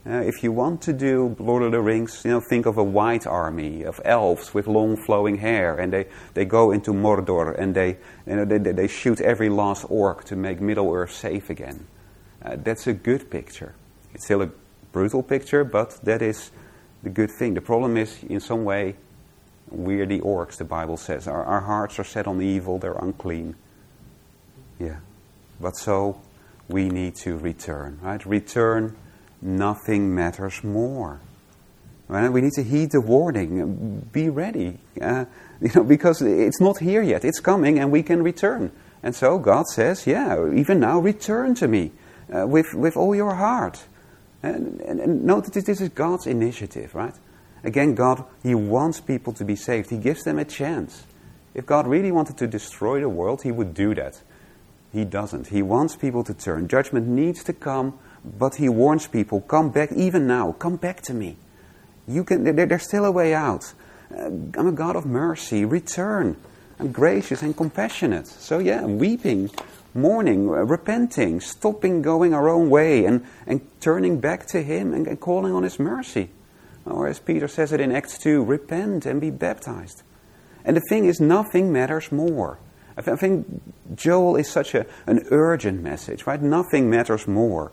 Uh, 0.07 0.23
if 0.23 0.43
you 0.43 0.53
want 0.53 0.81
to 0.83 0.93
do 0.93 1.37
Lord 1.39 1.63
of 1.63 1.73
the 1.73 1.81
Rings, 1.81 2.23
you 2.25 2.31
know, 2.31 2.41
think 2.41 2.67
of 2.67 2.79
a 2.79 2.85
white 2.85 3.27
army 3.27 3.83
of 3.83 4.01
elves 4.05 4.55
with 4.55 4.67
long 4.67 4.97
flowing 4.97 5.39
hair, 5.39 5.77
and 5.77 5.93
they, 5.93 6.07
they 6.35 6.45
go 6.45 6.71
into 6.71 6.93
Mordor 6.93 7.59
and 7.59 7.75
they, 7.75 7.99
you 8.27 8.37
know, 8.37 8.45
they, 8.45 8.59
they 8.59 8.89
shoot 8.89 9.21
every 9.21 9.51
last 9.51 9.85
orc 9.91 10.25
to 10.25 10.37
make 10.37 10.61
Middle 10.61 10.93
Earth 10.93 11.13
safe 11.13 11.51
again. 11.51 11.87
Uh, 12.43 12.57
that's 12.57 12.87
a 12.87 12.93
good 12.93 13.31
picture. 13.31 13.75
It's 14.15 14.25
still 14.25 14.43
a 14.43 14.51
brutal 14.93 15.23
picture, 15.23 15.65
but 15.65 15.99
that 16.05 16.23
is 16.23 16.53
the 17.03 17.11
good 17.11 17.31
thing. 17.31 17.55
The 17.55 17.61
problem 17.61 17.97
is, 17.97 18.23
in 18.25 18.41
some 18.41 18.65
way, 18.65 18.97
we're 19.71 20.07
the 20.07 20.21
orcs, 20.21 20.57
the 20.57 20.65
Bible 20.65 20.97
says. 20.97 21.27
Our, 21.27 21.45
our 21.45 21.61
hearts 21.61 21.99
are 21.99 22.05
set 22.05 22.27
on 22.27 22.41
evil, 22.43 22.79
they're 22.79 22.93
unclean. 22.93 23.55
Yeah. 24.79 24.99
But 25.61 25.77
so 25.77 26.21
we 26.69 26.89
need 26.89 27.17
to 27.17 27.37
return, 27.37 27.99
right? 28.03 28.25
Return, 28.25 28.97
nothing 29.43 30.15
matters 30.15 30.63
more. 30.63 31.21
Right? 32.09 32.31
We 32.31 32.41
need 32.41 32.53
to 32.55 32.63
heed 32.63 32.93
the 32.93 33.03
warning. 33.03 34.09
Be 34.13 34.31
ready. 34.31 34.79
Uh, 35.01 35.27
you 35.61 35.71
know, 35.75 35.85
because 35.85 36.23
it's 36.23 36.61
not 36.61 36.79
here 36.79 37.03
yet. 37.03 37.25
It's 37.25 37.41
coming 37.41 37.79
and 37.79 37.91
we 37.93 38.03
can 38.03 38.23
return. 38.23 38.73
And 39.03 39.15
so 39.15 39.39
God 39.39 39.67
says, 39.67 40.07
yeah, 40.07 40.51
even 40.55 40.81
now 40.81 40.99
return 40.99 41.55
to 41.57 41.69
me 41.69 41.93
uh, 42.35 42.47
with, 42.47 42.67
with 42.75 42.97
all 42.97 43.15
your 43.15 43.35
heart. 43.35 43.85
And, 44.43 44.81
and, 44.81 45.01
and 45.01 45.25
note 45.25 45.53
that 45.53 45.65
this 45.67 45.81
is 45.81 45.89
God's 45.91 46.27
initiative, 46.27 46.95
right? 46.95 47.15
Again, 47.65 47.95
God, 47.95 48.25
He 48.43 48.55
wants 48.55 49.01
people 49.01 49.33
to 49.35 49.45
be 49.45 49.57
saved. 49.57 49.91
He 49.91 49.99
gives 49.99 50.25
them 50.25 50.39
a 50.39 50.45
chance. 50.45 51.05
If 51.55 51.67
God 51.67 51.87
really 51.87 52.13
wanted 52.13 52.37
to 52.39 52.47
destroy 52.47 53.01
the 53.01 53.09
world, 53.09 53.43
He 53.43 53.51
would 53.51 53.75
do 53.75 53.95
that. 53.95 54.23
He 54.93 55.05
doesn't. 55.05 55.49
He 55.49 55.63
wants 55.63 55.97
people 55.97 56.25
to 56.25 56.35
turn. 56.35 56.69
Judgment 56.69 57.07
needs 57.07 57.43
to 57.45 57.53
come, 57.53 57.99
but 58.25 58.57
He 58.57 58.69
warns 58.69 59.07
people 59.07 59.41
come 59.41 59.71
back, 59.71 59.93
even 59.93 60.27
now, 60.27 60.53
come 60.53 60.77
back 60.77 61.03
to 61.03 61.15
me. 61.15 61.37
You 62.07 62.25
can, 62.25 62.45
there, 62.45 62.67
there's 62.67 62.85
still 62.85 63.05
a 63.05 63.11
way 63.11 63.35
out. 63.35 63.73
Uh, 64.15 64.27
I'm 64.27 64.67
a 64.67 64.73
God 64.73 64.97
of 64.97 65.05
mercy. 65.05 65.65
Return. 65.65 66.37
I'm 66.81 66.93
gracious 66.93 67.43
and 67.43 67.57
compassionate. 67.57 68.29
So, 68.29 68.61
yeah, 68.61 68.85
weeping, 68.85 69.51
mourning, 69.95 70.49
uh, 70.49 70.65
repenting, 70.65 71.41
stopping 71.41 72.03
going 72.03 72.33
our 72.33 72.49
own 72.49 72.71
way, 72.71 73.05
and, 73.05 73.27
and 73.47 73.61
turning 73.81 74.21
back 74.21 74.47
to 74.47 74.63
Him 74.63 74.95
and, 74.95 75.07
and 75.07 75.21
calling 75.21 75.53
on 75.53 75.65
His 75.65 75.79
mercy. 75.79 76.31
Or 76.91 77.09
as 77.09 77.19
Peter 77.19 77.49
says 77.49 77.73
it 77.73 77.81
in 77.81 77.93
Acts 77.93 78.19
2, 78.19 78.45
repent 78.45 79.07
and 79.07 79.21
be 79.21 79.31
baptized. 79.31 80.03
And 80.65 80.77
the 80.77 80.83
thing 80.89 81.05
is, 81.05 81.21
nothing 81.21 81.73
matters 81.73 82.11
more. 82.11 82.59
I 82.97 83.03
think 83.17 83.47
Joel 83.95 84.37
is 84.37 84.51
such 84.51 84.75
a, 84.75 84.85
an 85.07 85.25
urgent 85.31 85.83
message, 85.83 86.27
right? 86.27 86.43
Nothing 86.43 86.91
matters 86.91 87.29
more. 87.29 87.71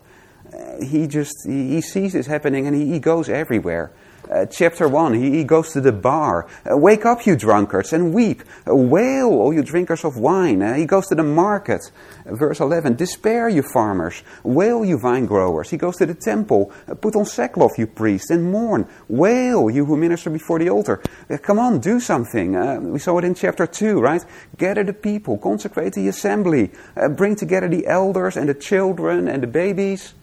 Uh, 0.54 0.84
he 0.84 1.08
just 1.08 1.34
he, 1.46 1.70
he, 1.70 1.82
sees 1.82 2.14
this 2.14 2.28
happening 2.28 2.68
and 2.68 2.76
he, 2.76 2.86
he 2.86 3.00
goes 3.00 3.28
everywhere. 3.28 3.92
Uh, 4.30 4.46
chapter 4.46 4.88
1, 4.88 5.14
he, 5.14 5.32
he, 5.32 5.44
goes 5.44 5.72
to 5.72 5.82
the 5.82 5.92
bar. 5.92 6.48
Uh, 6.70 6.76
Wake 6.78 7.06
up, 7.06 7.26
you 7.26 7.36
drunkards, 7.36 7.94
and 7.94 8.14
weep. 8.14 8.42
Uh, 8.68 8.76
wail, 8.76 9.28
all 9.28 9.54
you 9.54 9.62
drinkers 9.62 10.04
of 10.04 10.18
wine. 10.18 10.62
Uh, 10.62 10.74
he 10.74 10.86
goes 10.86 11.08
to 11.08 11.16
the 11.16 11.24
market. 11.24 11.82
Verse 12.26 12.60
11, 12.60 12.96
Despair, 12.96 13.50
you 13.50 13.62
farmers. 13.62 14.24
Wail, 14.44 14.84
you 14.84 14.98
vine 14.98 15.26
growers. 15.26 15.70
He 15.70 15.78
goes 15.78 15.98
to 15.98 16.06
the 16.06 16.16
temple. 16.16 16.72
Put 17.02 17.16
on 17.16 17.26
sackcloth, 17.26 17.78
you 17.78 17.86
priests, 17.86 18.32
and 18.32 18.52
mourn. 18.52 18.88
Wail, 19.08 19.70
you 19.70 19.86
who 19.86 19.96
minister 19.96 20.30
before 20.30 20.58
the 20.58 20.70
altar. 20.70 21.02
come 21.44 21.60
on, 21.60 21.80
do 21.80 22.00
something. 22.00 22.92
we 22.92 23.00
saw 23.00 23.20
it 23.20 23.26
in 23.26 23.36
chapter 23.36 23.68
2, 23.68 24.00
right? 24.00 24.26
Gather 24.58 24.84
the 24.84 24.94
people, 24.94 25.38
consecrate 25.38 25.94
the 25.94 26.08
assembly, 26.08 26.72
bring 27.12 27.36
together 27.36 27.68
the 27.68 27.86
elders 27.86 28.38
and 28.38 28.50
the 28.50 28.54
children 28.56 29.28
and 29.28 29.44
the 29.44 29.48
babies. 29.48 30.16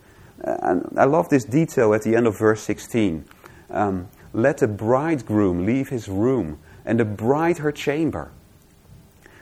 I 0.44 1.04
love 1.04 1.28
this 1.28 1.44
detail 1.44 1.94
at 1.94 2.02
the 2.02 2.16
end 2.16 2.26
of 2.26 2.36
verse 2.36 2.62
16 2.62 3.24
um, 3.72 4.08
let 4.32 4.58
the 4.58 4.68
bridegroom 4.68 5.66
leave 5.66 5.88
his 5.88 6.08
room 6.08 6.58
and 6.84 7.00
the 7.00 7.04
bride 7.04 7.58
her 7.58 7.72
chamber. 7.72 8.30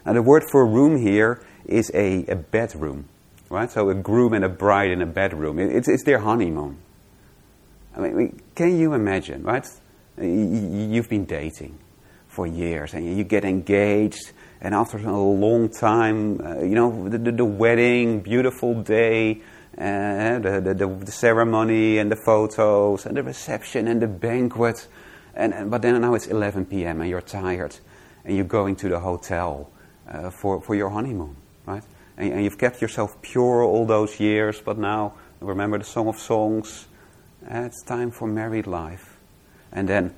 And 0.05 0.17
the 0.17 0.23
word 0.23 0.45
for 0.51 0.67
room 0.67 0.97
here 0.97 1.43
is 1.67 1.91
a, 1.95 2.25
a 2.27 2.37
bedroom, 2.37 3.07
right? 3.51 3.71
So 3.71 3.91
a 3.91 3.95
groom 3.95 4.33
and 4.33 4.45
a 4.45 4.49
bride 4.49 4.91
in 4.91 5.03
a 5.03 5.07
bedroom. 5.07 5.59
It's, 5.59 5.89
it's 5.89 6.05
their 6.05 6.21
honeymoon. 6.21 6.79
I 7.97 8.01
mean, 8.01 8.41
can 8.55 8.79
you 8.79 8.95
imagine, 8.95 9.43
right? 9.43 9.67
You've 10.19 11.09
been 11.09 11.25
dating 11.25 11.79
for 12.29 12.47
years 12.47 12.95
and 12.95 13.17
you 13.17 13.25
get 13.25 13.45
engaged, 13.45 14.33
and 14.61 14.75
after 14.75 14.99
a 14.99 15.21
long 15.21 15.69
time, 15.69 16.41
uh, 16.41 16.61
you 16.61 16.75
know, 16.75 17.09
the, 17.09 17.19
the 17.19 17.45
wedding, 17.45 18.21
beautiful 18.21 18.83
day, 18.83 19.41
uh, 19.79 20.39
the, 20.39 20.75
the, 20.77 20.87
the, 20.87 21.13
ceremony 21.13 21.99
and 21.99 22.11
the 22.11 22.17
photos 22.17 23.07
and 23.07 23.17
the 23.17 23.23
reception 23.23 23.89
and 23.89 24.03
the 24.03 24.09
banquet. 24.09 24.87
And, 25.35 25.55
and, 25.55 25.71
but 25.71 25.83
then 25.83 26.01
now 26.01 26.15
it's 26.15 26.27
11 26.27 26.67
p.m. 26.67 27.01
and 27.01 27.09
you're 27.09 27.21
tired 27.21 27.77
and 28.25 28.37
you're 28.37 28.45
going 28.45 28.77
to 28.77 28.89
the 28.89 29.01
hotel 29.01 29.71
uh, 30.09 30.31
for, 30.31 30.61
for 30.61 30.75
your 30.75 30.91
honeymoon, 30.91 31.37
right? 31.67 31.85
And, 32.17 32.33
and, 32.33 32.45
you've 32.45 32.59
kept 32.59 32.83
yourself 32.83 33.23
pure 33.23 33.63
all 33.63 33.87
those 33.87 34.19
years, 34.19 34.61
but 34.61 34.77
now 34.77 35.15
remember 35.41 35.79
the 35.79 35.85
Song 35.85 36.09
of 36.09 36.19
Songs. 36.19 36.87
Uh, 37.49 37.61
it's 37.61 37.83
time 37.83 38.11
for 38.11 38.27
married 38.27 38.67
life. 38.67 39.19
And 39.73 39.89
then 39.89 40.15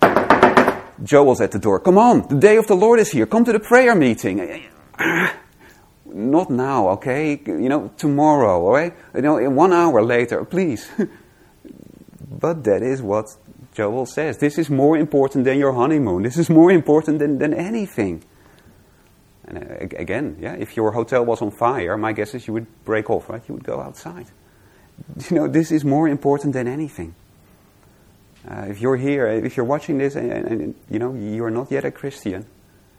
Joel's 1.05 1.41
at 1.41 1.53
the 1.53 1.59
door. 1.59 1.79
Come 1.79 1.99
on, 1.99 2.27
the 2.27 2.39
day 2.39 2.57
of 2.57 2.67
the 2.67 2.75
Lord 2.75 3.01
is 3.01 3.11
here. 3.11 3.27
Come 3.27 3.45
to 3.45 3.53
the 3.53 3.61
prayer 3.61 3.95
meeting 3.95 4.41
not 6.15 6.51
now, 6.51 6.89
okay? 6.91 7.41
You 7.47 7.69
know, 7.69 7.91
tomorrow, 7.97 8.65
all 8.65 8.73
right? 8.73 8.95
You 9.15 9.23
know, 9.23 9.39
in 9.39 9.55
one 9.55 9.73
hour 9.73 10.03
later, 10.03 10.45
please. 10.45 10.89
but 12.31 12.65
that 12.65 12.83
is 12.83 13.03
what 13.03 13.27
Joel 13.75 14.07
says. 14.07 14.39
This 14.39 14.59
is 14.59 14.71
more 14.71 14.97
important 14.97 15.45
than 15.45 15.59
your 15.59 15.73
honeymoon. 15.73 16.23
This 16.23 16.37
is 16.37 16.51
more 16.51 16.71
important 16.71 17.19
than, 17.19 17.39
than 17.39 17.55
anything. 17.55 18.23
And 19.47 19.59
uh, 19.59 19.99
again, 19.99 20.37
yeah, 20.41 20.55
if 20.55 20.77
your 20.77 20.93
hotel 20.93 21.25
was 21.25 21.43
on 21.43 21.51
fire, 21.51 21.97
my 21.97 22.13
guess 22.13 22.35
is 22.35 22.47
you 22.47 22.53
would 22.55 22.67
break 22.85 23.11
off, 23.11 23.29
right? 23.29 23.43
You 23.49 23.55
would 23.55 23.65
go 23.65 23.81
outside. 23.81 24.27
You 25.31 25.37
know, 25.37 25.49
this 25.49 25.73
is 25.73 25.85
more 25.85 26.07
important 26.07 26.53
than 26.53 26.69
anything. 26.69 27.15
Uh, 28.49 28.67
if 28.69 28.81
you're 28.81 28.97
here, 28.97 29.27
if 29.27 29.57
you're 29.57 29.67
watching 29.67 29.99
this 29.99 30.17
and, 30.17 30.31
and, 30.31 30.61
and, 30.61 30.75
you 30.91 30.99
know, 30.99 31.15
you're 31.15 31.51
not 31.51 31.73
yet 31.73 31.85
a 31.85 31.91
Christian, 31.91 32.47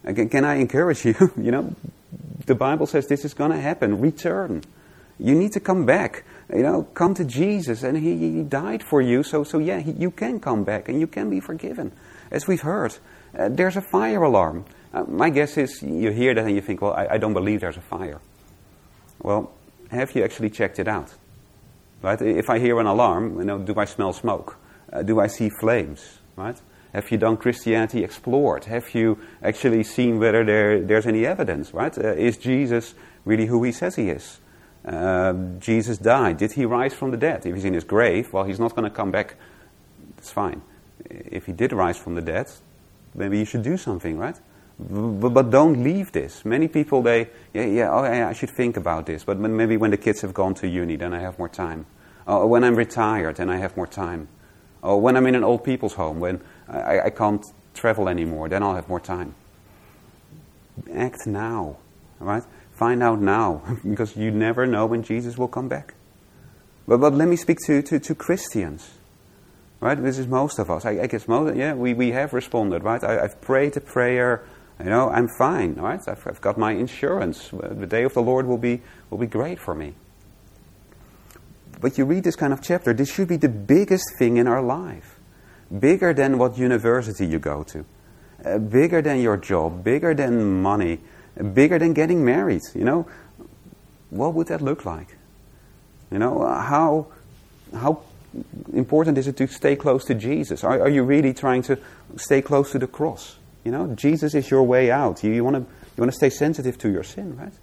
again, 0.04 0.28
can 0.28 0.44
I 0.44 0.56
encourage 0.56 1.06
you, 1.06 1.16
you 1.38 1.52
know, 1.52 1.76
the 2.46 2.56
Bible 2.56 2.86
says 2.86 3.08
this 3.08 3.26
is 3.26 3.34
going 3.34 3.52
to 3.52 3.60
happen. 3.60 4.00
Return. 4.00 4.64
You 5.20 5.36
need 5.36 5.52
to 5.54 5.60
come 5.60 5.86
back. 5.86 6.24
You 6.54 6.64
know, 6.64 6.84
come 6.94 7.14
to 7.16 7.24
Jesus, 7.24 7.84
and 7.84 7.98
He, 7.98 8.18
he 8.18 8.44
died 8.44 8.84
for 8.84 9.02
you. 9.02 9.24
So, 9.24 9.44
so 9.44 9.60
yeah, 9.60 9.80
he, 9.80 9.92
you 9.92 10.12
can 10.12 10.40
come 10.40 10.64
back, 10.64 10.90
and 10.90 11.00
you 11.00 11.08
can 11.08 11.30
be 11.30 11.40
forgiven, 11.40 11.92
as 12.32 12.48
we've 12.48 12.62
heard. 12.62 12.98
Uh, 13.38 13.50
there's 13.50 13.78
a 13.78 13.82
fire 13.82 14.24
alarm. 14.24 14.66
Uh, 14.94 15.04
my 15.08 15.30
guess 15.30 15.58
is 15.58 15.82
you 15.82 16.12
hear 16.12 16.36
that 16.36 16.46
and 16.46 16.56
you 16.56 16.62
think, 16.62 16.82
well, 16.82 16.94
I, 16.94 17.08
I, 17.12 17.18
don't 17.18 17.34
believe 17.34 17.62
there's 17.62 17.78
a 17.78 17.82
fire. 17.82 18.22
Well, 19.20 19.52
have 19.90 20.16
you 20.16 20.24
actually 20.24 20.52
checked 20.52 20.78
it 20.78 20.88
out? 20.88 21.12
Right? 22.04 22.22
If 22.22 22.50
I 22.50 22.60
hear 22.60 22.80
an 22.80 22.86
alarm, 22.86 23.40
you 23.40 23.46
know, 23.46 23.58
do 23.58 23.74
I 23.78 23.86
smell 23.86 24.14
smoke? 24.14 24.58
Uh, 24.92 25.02
do 25.02 25.20
I 25.20 25.28
see 25.28 25.50
flames? 25.50 26.20
Right? 26.36 26.60
Have 26.94 27.12
you 27.12 27.18
done 27.18 27.38
Christianity 27.38 28.04
explored? 28.04 28.66
Have 28.66 28.94
you 28.94 29.18
actually 29.42 29.84
seen 29.84 30.20
whether 30.20 30.46
there, 30.46 30.80
there's 30.80 31.08
any 31.08 31.26
evidence, 31.26 31.74
right? 31.74 31.98
Uh, 31.98 32.14
is 32.14 32.38
Jesus 32.38 32.94
really 33.26 33.48
who 33.48 33.64
he 33.64 33.72
says 33.72 33.96
he 33.96 34.10
is? 34.10 34.40
Uh, 34.86 35.34
Jesus 35.60 35.98
died. 35.98 36.38
Did 36.38 36.52
he 36.52 36.66
rise 36.66 36.94
from 36.94 37.12
the 37.12 37.18
dead? 37.18 37.46
If 37.46 37.56
he's 37.56 37.66
in 37.66 37.74
his 37.74 37.84
grave, 37.84 38.32
well, 38.32 38.44
he's 38.44 38.60
not 38.60 38.76
going 38.76 38.84
to 38.84 38.96
come 38.96 39.12
back. 39.12 39.36
It's 40.18 40.32
fine. 40.32 40.62
If 41.10 41.48
he 41.48 41.52
did 41.52 41.74
rise 41.74 41.98
from 41.98 42.16
the 42.16 42.22
dead, 42.22 42.48
maybe 43.16 43.40
you 43.40 43.46
should 43.46 43.64
do 43.64 43.78
something, 43.78 44.18
right? 44.18 44.40
But, 44.78 45.30
but 45.30 45.50
don't 45.50 45.84
leave 45.84 46.12
this. 46.12 46.46
Many 46.46 46.68
people, 46.68 47.02
they, 47.02 47.30
yeah, 47.54 47.66
yeah, 47.66 47.92
oh, 47.92 48.04
yeah, 48.04 48.28
I 48.28 48.34
should 48.34 48.50
think 48.50 48.78
about 48.78 49.06
this. 49.06 49.24
But 49.24 49.40
maybe 49.40 49.78
when 49.78 49.92
the 49.92 49.98
kids 49.98 50.22
have 50.22 50.34
gone 50.34 50.54
to 50.56 50.68
uni, 50.68 50.96
then 50.96 51.14
I 51.14 51.20
have 51.20 51.40
more 51.40 51.50
time. 51.50 51.86
Oh, 52.28 52.46
when 52.46 52.64
I'm 52.64 52.76
retired, 52.76 53.38
then 53.38 53.50
I 53.50 53.58
have 53.58 53.76
more 53.76 53.88
time. 53.88 54.28
Oh, 54.82 54.98
when 54.98 55.16
I'm 55.16 55.28
in 55.28 55.36
an 55.36 55.44
old 55.44 55.64
people's 55.64 55.94
home, 55.94 56.20
when 56.20 56.42
I, 56.74 57.06
I 57.06 57.10
can't 57.10 57.46
travel 57.74 58.10
anymore, 58.10 58.50
then 58.50 58.64
I'll 58.64 58.76
have 58.76 58.90
more 58.90 59.00
time. 59.00 59.36
Act 60.94 61.28
now, 61.28 61.78
right? 62.20 62.44
Find 62.74 63.04
out 63.04 63.22
now, 63.22 63.62
because 63.90 64.16
you 64.16 64.32
never 64.32 64.66
know 64.66 64.86
when 64.86 65.04
Jesus 65.04 65.38
will 65.38 65.48
come 65.48 65.68
back. 65.68 65.94
But, 66.88 66.98
but 66.98 67.14
let 67.14 67.28
me 67.28 67.36
speak 67.36 67.60
to, 67.68 67.82
to, 67.84 68.00
to 68.00 68.16
Christians, 68.16 68.92
right? 69.80 70.02
This 70.02 70.18
is 70.18 70.28
most 70.28 70.60
of 70.60 70.70
us. 70.70 70.86
I, 70.86 71.02
I 71.02 71.08
guess 71.08 71.28
most, 71.28 71.56
yeah, 71.56 71.74
we, 71.74 71.94
we 71.94 72.12
have 72.12 72.34
responded, 72.34 72.84
right? 72.84 73.04
I, 73.04 73.22
have 73.22 73.40
prayed 73.42 73.78
a 73.78 73.82
prayer, 73.82 74.46
you 74.80 74.90
know, 74.90 75.10
I'm 75.10 75.28
fine, 75.38 75.76
right? 75.76 76.00
I've, 76.08 76.26
I've 76.28 76.42
got 76.42 76.58
my 76.58 76.72
insurance. 76.72 77.50
The 77.52 77.88
day 77.88 78.04
of 78.04 78.14
the 78.14 78.22
Lord 78.22 78.48
will 78.48 78.58
be, 78.58 78.82
will 79.10 79.20
be 79.20 79.28
great 79.28 79.60
for 79.60 79.76
me. 79.76 79.94
But 81.80 81.98
you 81.98 82.06
read 82.06 82.24
this 82.24 82.36
kind 82.36 82.54
of 82.54 82.62
chapter, 82.62 82.94
this 82.94 83.12
should 83.12 83.28
be 83.28 83.38
the 83.38 83.50
biggest 83.50 84.06
thing 84.18 84.38
in 84.38 84.48
our 84.48 84.62
life 84.62 85.20
bigger 85.80 86.14
than 86.14 86.38
what 86.38 86.58
university 86.58 87.26
you 87.26 87.40
go 87.40 87.64
to, 87.64 87.86
uh, 88.46 88.58
bigger 88.58 89.02
than 89.02 89.22
your 89.22 89.38
job, 89.38 89.84
bigger 89.84 90.14
than 90.14 90.62
money, 90.62 91.00
bigger 91.54 91.80
than 91.80 91.94
getting 91.94 92.24
married. 92.24 92.62
You 92.74 92.84
know, 92.84 93.08
what 94.10 94.34
would 94.34 94.48
that 94.48 94.62
look 94.62 94.86
like? 94.86 95.18
You 96.12 96.20
know, 96.20 96.46
how 96.46 97.08
how 97.74 98.04
important 98.74 99.18
is 99.18 99.28
it 99.28 99.38
to 99.38 99.48
stay 99.48 99.76
close 99.76 100.06
to 100.06 100.16
Jesus? 100.16 100.64
Are, 100.64 100.82
are 100.82 100.90
you 100.90 101.04
really 101.04 101.34
trying 101.34 101.62
to 101.64 101.80
stay 102.18 102.42
close 102.42 102.72
to 102.72 102.80
the 102.80 102.88
cross? 102.88 103.38
You 103.64 103.72
know, 103.72 103.96
Jesus 103.96 104.36
is 104.36 104.50
your 104.50 104.64
way 104.64 104.92
out. 104.92 105.24
You, 105.24 105.44
want 105.44 105.56
to 105.56 105.62
you 105.62 106.02
want 106.02 106.12
to 106.12 106.16
stay 106.16 106.30
sensitive 106.30 106.78
to 106.80 106.90
your 106.90 107.04
sin, 107.04 107.38
right? 107.38 107.54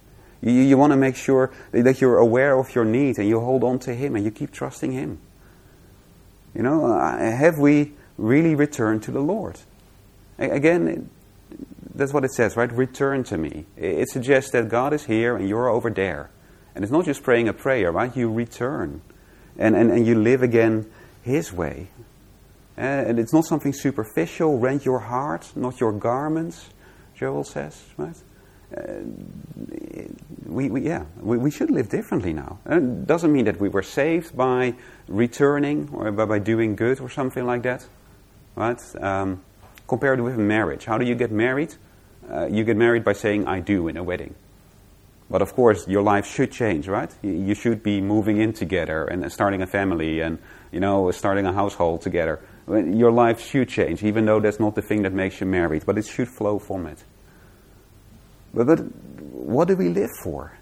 You, 0.41 0.51
you 0.51 0.77
want 0.77 0.91
to 0.91 0.97
make 0.97 1.15
sure 1.15 1.51
that 1.71 2.01
you're 2.01 2.17
aware 2.17 2.57
of 2.57 2.73
your 2.73 2.85
need 2.85 3.19
and 3.19 3.27
you 3.27 3.39
hold 3.39 3.63
on 3.63 3.79
to 3.79 3.93
Him 3.93 4.15
and 4.15 4.25
you 4.25 4.31
keep 4.31 4.51
trusting 4.51 4.91
Him. 4.91 5.19
You 6.53 6.63
know, 6.63 6.85
uh, 6.85 7.17
have 7.17 7.57
we 7.57 7.93
really 8.21 8.55
returned 8.55 9.03
to 9.03 9.11
the 9.11 9.19
Lord. 9.19 9.59
Again, 10.37 11.09
that's 11.93 12.13
what 12.13 12.23
it 12.23 12.31
says, 12.31 12.55
right? 12.55 12.71
Return 12.71 13.23
to 13.25 13.37
me. 13.37 13.65
It 13.75 14.09
suggests 14.09 14.51
that 14.51 14.69
God 14.69 14.93
is 14.93 15.05
here 15.05 15.35
and 15.35 15.47
you're 15.49 15.69
over 15.69 15.89
there. 15.89 16.29
And 16.73 16.83
it's 16.83 16.91
not 16.91 17.05
just 17.05 17.23
praying 17.23 17.49
a 17.49 17.53
prayer, 17.53 17.91
right? 17.91 18.15
You 18.15 18.31
return 18.31 19.01
and, 19.57 19.75
and, 19.75 19.91
and 19.91 20.07
you 20.07 20.15
live 20.15 20.41
again 20.41 20.89
His 21.21 21.51
way. 21.51 21.89
And 22.77 23.19
it's 23.19 23.33
not 23.33 23.45
something 23.45 23.73
superficial. 23.73 24.57
Rent 24.57 24.85
your 24.85 24.99
heart, 24.99 25.51
not 25.55 25.79
your 25.79 25.91
garments, 25.91 26.69
Joel 27.15 27.43
says, 27.43 27.83
right? 27.97 28.15
Uh, 28.75 29.01
we, 30.45 30.69
we, 30.69 30.81
yeah, 30.81 31.05
we, 31.19 31.37
we 31.37 31.51
should 31.51 31.71
live 31.71 31.89
differently 31.89 32.33
now. 32.33 32.59
it 32.65 33.05
doesn't 33.05 33.31
mean 33.31 33.45
that 33.45 33.59
we 33.59 33.69
were 33.69 33.83
saved 33.83 34.35
by 34.35 34.75
returning 35.07 35.89
or 35.93 36.11
by, 36.11 36.25
by 36.25 36.39
doing 36.39 36.75
good 36.75 36.99
or 36.99 37.09
something 37.09 37.45
like 37.45 37.63
that 37.63 37.85
right? 38.55 38.81
Um, 39.01 39.41
compared 39.87 40.21
with 40.21 40.37
marriage. 40.37 40.85
How 40.85 40.97
do 40.97 41.05
you 41.05 41.15
get 41.15 41.31
married? 41.31 41.75
Uh, 42.29 42.47
you 42.47 42.63
get 42.63 42.77
married 42.77 43.03
by 43.03 43.13
saying 43.13 43.47
I 43.47 43.59
do 43.59 43.87
in 43.87 43.97
a 43.97 44.03
wedding. 44.03 44.35
But 45.29 45.41
of 45.41 45.53
course, 45.53 45.87
your 45.87 46.01
life 46.01 46.25
should 46.25 46.51
change, 46.51 46.87
right? 46.87 47.09
You 47.21 47.55
should 47.55 47.83
be 47.83 48.01
moving 48.01 48.37
in 48.37 48.53
together 48.53 49.05
and 49.05 49.31
starting 49.31 49.61
a 49.61 49.67
family 49.67 50.19
and, 50.19 50.39
you 50.71 50.79
know, 50.79 51.09
starting 51.11 51.45
a 51.45 51.53
household 51.53 52.01
together. 52.01 52.41
Your 52.67 53.11
life 53.11 53.39
should 53.41 53.69
change, 53.69 54.03
even 54.03 54.25
though 54.25 54.39
that's 54.39 54.59
not 54.59 54.75
the 54.75 54.81
thing 54.81 55.03
that 55.03 55.13
makes 55.13 55.39
you 55.39 55.47
married, 55.47 55.85
but 55.85 55.97
it 55.97 56.05
should 56.05 56.27
flow 56.27 56.59
from 56.59 56.85
it. 56.85 57.03
But, 58.53 58.67
but 58.67 58.79
what 58.79 59.67
do 59.67 59.75
we 59.75 59.89
live 59.89 60.09
for? 60.23 60.57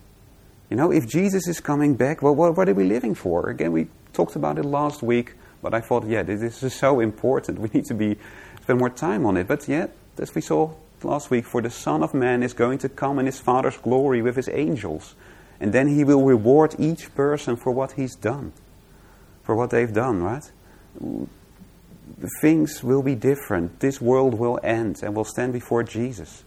You 0.69 0.77
know, 0.77 0.91
if 0.91 1.07
Jesus 1.07 1.47
is 1.47 1.59
coming 1.59 1.95
back, 1.95 2.21
well, 2.21 2.35
what, 2.35 2.55
what 2.55 2.69
are 2.69 2.73
we 2.73 2.83
living 2.83 3.15
for? 3.15 3.49
Again, 3.49 3.71
we 3.71 3.87
talked 4.13 4.35
about 4.35 4.57
it 4.57 4.65
last 4.65 5.01
week. 5.01 5.35
But 5.61 5.73
I 5.73 5.81
thought, 5.81 6.07
yeah, 6.07 6.23
this 6.23 6.63
is 6.63 6.73
so 6.73 6.99
important. 6.99 7.59
We 7.61 7.69
need 7.73 7.85
to 7.85 7.93
be 7.93 8.17
spend 8.61 8.79
more 8.79 8.89
time 8.89 9.25
on 9.25 9.35
it. 9.35 9.47
But 9.47 9.67
yet, 9.67 9.95
as 10.17 10.33
we 10.33 10.41
saw 10.41 10.71
last 11.03 11.31
week, 11.31 11.45
for 11.45 11.61
the 11.61 11.69
Son 11.69 12.03
of 12.03 12.13
Man 12.13 12.43
is 12.43 12.53
going 12.53 12.77
to 12.79 12.89
come 12.89 13.19
in 13.19 13.25
his 13.25 13.39
Father's 13.39 13.77
glory 13.77 14.21
with 14.21 14.35
his 14.35 14.49
angels. 14.49 15.15
And 15.59 15.73
then 15.73 15.87
he 15.87 16.03
will 16.03 16.23
reward 16.23 16.75
each 16.79 17.13
person 17.15 17.57
for 17.57 17.71
what 17.71 17.93
he's 17.93 18.15
done. 18.15 18.53
for 19.49 19.55
what 19.55 19.71
they've 19.71 19.91
done, 19.91 20.21
right? 20.21 20.51
Things 22.39 22.83
will 22.83 23.01
be 23.01 23.15
different. 23.15 23.79
This 23.79 23.99
world 23.99 24.35
will 24.35 24.59
end 24.61 25.01
and 25.01 25.15
we'll 25.15 25.25
stand 25.25 25.53
before 25.53 25.81
Jesus. 25.81 26.43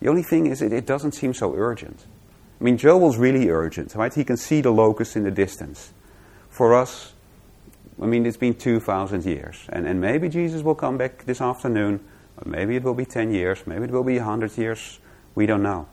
The 0.00 0.08
only 0.08 0.22
thing 0.22 0.46
is, 0.46 0.62
it, 0.62 0.72
it 0.72 0.86
doesn't 0.86 1.12
seem 1.12 1.34
so 1.34 1.54
urgent. 1.54 2.06
I 2.60 2.64
mean, 2.64 2.76
Joel's 2.76 3.16
really 3.16 3.48
urgent, 3.48 3.94
right? 3.94 4.12
He 4.12 4.24
can 4.24 4.36
see 4.36 4.60
the 4.60 4.70
locusts 4.70 5.16
in 5.16 5.24
the 5.24 5.30
distance. 5.30 5.92
For 6.48 6.74
us, 6.74 7.14
I 8.00 8.06
mean, 8.06 8.26
it's 8.26 8.36
been 8.36 8.54
2,000 8.54 9.24
years. 9.24 9.66
And, 9.68 9.86
and 9.86 10.00
maybe 10.00 10.28
Jesus 10.28 10.62
will 10.62 10.74
come 10.74 10.98
back 10.98 11.24
this 11.24 11.40
afternoon. 11.40 12.00
Maybe 12.44 12.76
it 12.76 12.82
will 12.82 12.94
be 12.94 13.04
10 13.04 13.32
years. 13.32 13.66
Maybe 13.66 13.84
it 13.84 13.90
will 13.90 14.04
be 14.04 14.16
100 14.16 14.56
years. 14.56 14.98
We 15.34 15.46
don't 15.46 15.62
know. 15.62 15.86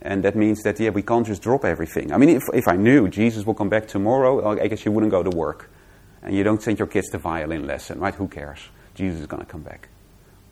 And 0.00 0.22
that 0.24 0.36
means 0.36 0.62
that, 0.62 0.78
yeah, 0.78 0.90
we 0.90 1.02
can't 1.02 1.26
just 1.26 1.42
drop 1.42 1.64
everything. 1.64 2.12
I 2.12 2.18
mean, 2.18 2.28
if, 2.30 2.44
if 2.54 2.68
I 2.68 2.76
knew 2.76 3.08
Jesus 3.08 3.44
will 3.44 3.54
come 3.54 3.68
back 3.68 3.88
tomorrow, 3.88 4.60
I 4.60 4.68
guess 4.68 4.84
you 4.84 4.92
wouldn't 4.92 5.10
go 5.10 5.22
to 5.22 5.30
work. 5.36 5.70
And 6.22 6.34
you 6.36 6.44
don't 6.44 6.62
send 6.62 6.78
your 6.78 6.88
kids 6.88 7.08
to 7.10 7.18
violin 7.18 7.66
lesson, 7.66 7.98
right? 8.00 8.14
Who 8.14 8.28
cares? 8.28 8.60
Jesus 8.94 9.20
is 9.20 9.26
going 9.26 9.40
to 9.40 9.50
come 9.50 9.62
back. 9.62 9.88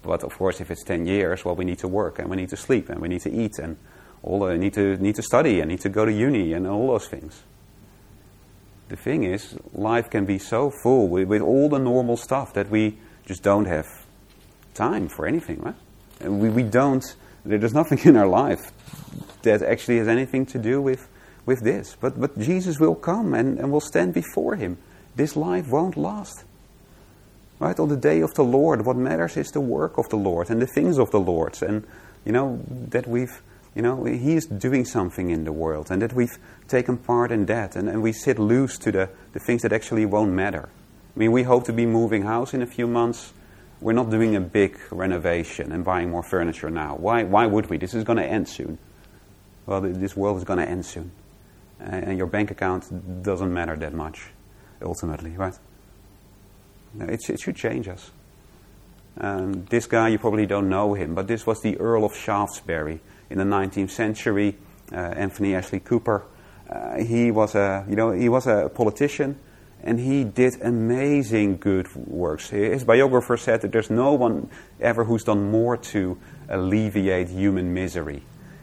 But 0.07 0.23
of 0.23 0.37
course, 0.39 0.61
if 0.61 0.71
it's 0.71 0.85
10 0.85 1.07
years, 1.07 1.45
well, 1.45 1.57
we 1.57 1.65
need 1.65 1.79
to 1.81 1.89
work 1.89 2.19
and 2.19 2.31
we 2.31 2.37
need 2.37 2.51
to 2.51 2.57
sleep 2.57 2.89
and 2.89 3.01
we 3.01 3.09
need 3.09 3.23
to 3.23 3.33
eat 3.33 3.59
and 3.59 3.77
all 4.23 4.41
the, 4.41 4.57
need 4.57 4.75
to 4.75 4.97
need 4.99 5.17
to 5.17 5.23
study 5.23 5.61
and 5.61 5.71
need 5.71 5.81
to 5.81 5.89
go 5.89 6.05
to 6.05 6.13
uni 6.13 6.53
and 6.53 6.67
all 6.67 6.89
those 6.89 7.09
things. 7.09 7.43
The 8.89 8.97
thing 8.97 9.25
is, 9.25 9.59
life 9.73 10.11
can 10.11 10.27
be 10.27 10.39
so 10.39 10.71
full 10.83 11.09
with, 11.09 11.29
with 11.29 11.43
all 11.43 11.69
the 11.69 11.79
normal 11.79 12.17
stuff 12.17 12.55
that 12.55 12.71
we 12.71 12.99
just 13.27 13.43
don't 13.43 13.67
have 13.67 13.87
time 14.75 15.09
for 15.09 15.27
anything, 15.27 15.61
right? 15.61 15.75
And 16.21 16.41
we, 16.41 16.49
we 16.51 16.63
don't, 16.63 17.05
there's 17.45 17.75
nothing 17.75 17.99
in 18.05 18.17
our 18.17 18.29
life 18.29 18.73
that 19.43 19.63
actually 19.63 19.99
has 19.99 20.09
anything 20.09 20.47
to 20.47 20.59
do 20.59 20.81
with, 20.81 21.09
with 21.45 21.63
this. 21.63 21.97
But, 22.01 22.21
but 22.21 22.39
Jesus 22.39 22.79
will 22.79 22.95
come 22.95 23.35
and, 23.35 23.59
and 23.59 23.71
we'll 23.71 23.81
stand 23.81 24.15
before 24.15 24.57
him. 24.57 24.79
This 25.17 25.35
life 25.35 25.67
won't 25.69 25.97
last. 25.97 26.45
Right? 27.59 27.79
On 27.79 27.89
the 27.89 27.97
day 27.97 28.21
of 28.21 28.35
the 28.35 28.45
Lord, 28.45 28.85
what 28.85 28.97
matters 28.97 29.37
is 29.37 29.51
the 29.51 29.61
work 29.61 29.97
of 29.97 30.09
the 30.11 30.17
Lord 30.17 30.51
and 30.51 30.61
the 30.61 30.67
things 30.67 30.99
of 30.99 31.11
the 31.11 31.21
Lord. 31.21 31.63
And, 31.63 31.87
you 32.25 32.33
know, 32.33 32.61
that 32.69 33.07
we've, 33.07 33.41
you 33.75 33.83
know, 33.83 34.05
He 34.05 34.35
is 34.35 34.47
doing 34.47 34.85
something 34.85 35.31
in 35.31 35.45
the 35.45 35.53
world 35.53 35.91
and 35.91 36.03
that 36.03 36.13
we've 36.13 36.39
taken 36.69 36.99
part 36.99 37.33
in 37.33 37.47
that 37.47 37.75
and, 37.75 37.89
and 37.89 38.03
we 38.03 38.13
sit 38.13 38.39
loose 38.39 38.77
to 38.79 38.93
the, 38.93 39.09
the 39.33 39.41
things 39.41 39.63
that 39.63 39.73
actually 39.73 40.05
won't 40.05 40.33
matter. 40.33 40.69
I 41.17 41.19
mean, 41.19 41.33
we 41.33 41.45
hope 41.45 41.65
to 41.65 41.73
be 41.73 41.87
moving 41.87 42.23
house 42.23 42.53
in 42.53 42.61
a 42.61 42.67
few 42.67 42.87
months. 42.87 43.33
We're 43.81 43.95
not 43.95 44.11
doing 44.11 44.37
a 44.37 44.41
big 44.41 44.79
renovation 44.91 45.73
and 45.73 45.83
buying 45.83 46.11
more 46.11 46.23
furniture 46.23 46.69
now. 46.71 46.97
Why, 46.97 47.23
why 47.23 47.47
would 47.47 47.71
we? 47.71 47.79
This 47.79 47.95
is 47.95 48.05
going 48.05 48.19
to 48.19 48.27
end 48.27 48.49
soon. 48.49 48.79
Well, 49.65 49.81
this 49.81 50.15
world 50.15 50.37
is 50.37 50.45
going 50.45 50.59
to 50.59 50.69
end 50.69 50.85
soon. 50.85 51.11
And 51.81 52.17
your 52.17 52.27
bank 52.27 52.51
account 52.51 53.23
doesn't 53.23 53.53
matter 53.53 53.77
that 53.77 53.93
much, 53.93 54.29
ultimately, 54.83 55.31
right? 55.37 55.59
It, 57.01 57.29
it 57.31 57.41
should 57.41 57.57
change 57.57 57.89
us. 57.89 58.11
Um, 59.19 59.65
this 59.71 59.87
guy, 59.87 60.09
you 60.09 60.19
probably 60.19 60.47
don't 60.47 60.69
know 60.69 60.95
him, 60.95 61.15
but 61.15 61.27
this 61.27 61.47
was 61.47 61.63
the 61.63 61.79
Earl 61.79 62.05
of 62.05 62.15
Shaftesbury 62.15 63.01
in 63.31 63.39
the 63.39 63.45
19th 63.45 63.91
century. 63.91 64.57
Uh, 64.93 64.97
Anthony 64.97 65.55
Ashley 65.55 65.81
Cooper. 65.81 66.25
Uh, 66.69 66.99
he 66.99 67.31
was 67.31 67.55
a, 67.55 67.85
you 67.89 67.97
know, 67.97 68.13
he 68.13 68.29
was 68.29 68.47
a 68.47 68.71
politician, 68.73 69.37
and 69.83 69.99
he 69.99 70.23
did 70.25 70.61
amazing 70.63 71.57
good 71.57 71.93
works. 71.95 72.51
His 72.51 72.85
biographer 72.85 73.37
said 73.37 73.63
that 73.63 73.73
there's 73.73 73.91
no 73.91 74.13
one 74.13 74.49
ever 74.81 75.05
who's 75.05 75.25
done 75.25 75.51
more 75.51 75.77
to 75.77 76.19
alleviate 76.49 77.29
human 77.29 77.75
misery. 77.75 78.23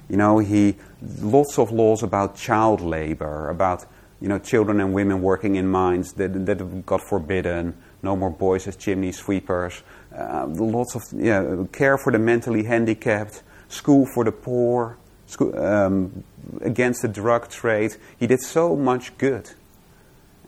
You 0.10 0.18
know, 0.18 0.40
he 0.40 0.76
lots 1.22 1.58
of 1.58 1.72
laws 1.72 2.04
about 2.04 2.36
child 2.36 2.82
labor, 2.82 3.50
about 3.50 3.86
you 4.22 4.28
know 4.28 4.40
children 4.40 4.80
and 4.80 4.94
women 4.94 5.22
working 5.22 5.56
in 5.56 5.68
mines 5.68 6.14
that 6.14 6.46
that 6.46 6.86
got 6.86 7.02
forbidden 7.02 7.76
no 8.04 8.16
more 8.16 8.30
boys 8.30 8.68
as 8.68 8.76
chimney 8.76 9.12
sweepers, 9.12 9.82
uh, 10.16 10.46
lots 10.48 10.96
of 10.96 11.02
yeah, 11.14 11.64
care 11.72 11.98
for 11.98 12.12
the 12.12 12.20
mentally 12.20 12.64
handicapped, 12.64 13.42
school 13.70 14.06
for 14.14 14.24
the 14.24 14.32
poor, 14.32 14.98
school, 15.26 15.58
um, 15.58 16.24
against 16.62 17.02
the 17.02 17.08
drug 17.08 17.50
trade. 17.50 17.96
He 18.20 18.28
did 18.28 18.42
so 18.42 18.76
much 18.76 19.18
good. 19.18 19.50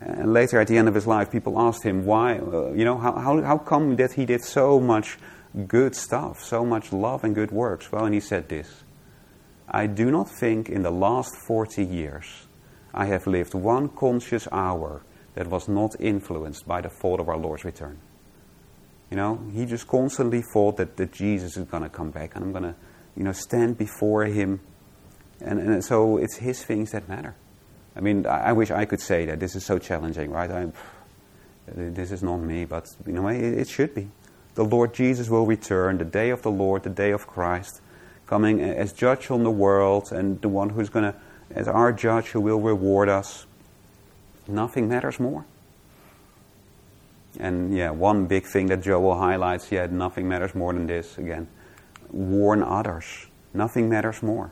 And 0.01 0.33
later, 0.33 0.59
at 0.59 0.67
the 0.67 0.77
end 0.77 0.87
of 0.87 0.93
his 0.93 1.07
life, 1.07 1.31
people 1.31 1.59
asked 1.59 1.83
him 1.83 2.05
why, 2.05 2.37
uh, 2.37 2.73
you 2.73 2.83
know, 2.83 2.97
how, 2.97 3.13
how, 3.13 3.41
how 3.41 3.57
come 3.57 3.95
that 3.95 4.11
he 4.13 4.25
did 4.25 4.43
so 4.43 4.79
much 4.79 5.17
good 5.67 5.95
stuff, 5.95 6.43
so 6.43 6.65
much 6.65 6.91
love 6.91 7.23
and 7.23 7.33
good 7.33 7.51
works? 7.51 7.91
Well, 7.91 8.05
and 8.05 8.13
he 8.13 8.19
said 8.19 8.49
this 8.49 8.83
I 9.67 9.87
do 9.87 10.11
not 10.11 10.29
think 10.29 10.69
in 10.69 10.83
the 10.83 10.91
last 10.91 11.35
40 11.47 11.83
years 11.83 12.47
I 12.93 13.05
have 13.05 13.25
lived 13.25 13.53
one 13.53 13.89
conscious 13.89 14.47
hour 14.51 15.01
that 15.35 15.47
was 15.47 15.67
not 15.67 15.95
influenced 15.99 16.67
by 16.67 16.81
the 16.81 16.89
thought 16.89 17.19
of 17.19 17.29
our 17.29 17.37
Lord's 17.37 17.63
return. 17.63 17.99
You 19.11 19.17
know, 19.17 19.39
he 19.53 19.65
just 19.65 19.87
constantly 19.87 20.41
thought 20.41 20.77
that, 20.77 20.97
that 20.97 21.11
Jesus 21.11 21.57
is 21.57 21.65
going 21.65 21.83
to 21.83 21.89
come 21.89 22.09
back 22.09 22.35
and 22.35 22.43
I'm 22.43 22.51
going 22.51 22.63
to, 22.63 22.75
you 23.15 23.23
know, 23.23 23.33
stand 23.33 23.77
before 23.77 24.25
him. 24.25 24.61
And, 25.41 25.59
and 25.59 25.83
so 25.83 26.17
it's 26.17 26.37
his 26.37 26.63
things 26.63 26.91
that 26.91 27.07
matter. 27.07 27.35
I 27.95 27.99
mean, 27.99 28.25
I, 28.25 28.49
I 28.49 28.51
wish 28.53 28.71
I 28.71 28.85
could 28.85 29.01
say 29.01 29.25
that. 29.27 29.39
This 29.39 29.55
is 29.55 29.65
so 29.65 29.77
challenging, 29.77 30.31
right? 30.31 30.49
I'm, 30.49 30.73
this 31.67 32.11
is 32.11 32.23
not 32.23 32.37
me, 32.37 32.65
but, 32.65 32.87
you 33.05 33.13
know, 33.13 33.27
it, 33.27 33.41
it 33.41 33.67
should 33.67 33.93
be. 33.93 34.09
The 34.55 34.63
Lord 34.63 34.93
Jesus 34.93 35.29
will 35.29 35.45
return, 35.45 35.97
the 35.97 36.05
day 36.05 36.29
of 36.29 36.41
the 36.41 36.51
Lord, 36.51 36.83
the 36.83 36.89
day 36.89 37.11
of 37.11 37.27
Christ, 37.27 37.81
coming 38.25 38.61
as 38.61 38.93
judge 38.93 39.29
on 39.29 39.43
the 39.43 39.51
world 39.51 40.11
and 40.11 40.41
the 40.41 40.49
one 40.49 40.69
who's 40.69 40.89
going 40.89 41.11
to, 41.11 41.15
as 41.51 41.67
our 41.67 41.91
judge 41.91 42.27
who 42.27 42.41
will 42.41 42.61
reward 42.61 43.09
us. 43.09 43.45
Nothing 44.47 44.87
matters 44.87 45.19
more. 45.19 45.45
And 47.39 47.75
yeah, 47.75 47.89
one 47.89 48.27
big 48.27 48.45
thing 48.45 48.67
that 48.67 48.81
Joel 48.81 49.17
highlights, 49.17 49.71
yeah, 49.71 49.87
nothing 49.87 50.27
matters 50.27 50.55
more 50.55 50.73
than 50.73 50.87
this 50.87 51.17
again. 51.17 51.47
Warn 52.11 52.63
others. 52.63 53.27
Nothing 53.53 53.89
matters 53.89 54.21
more. 54.23 54.51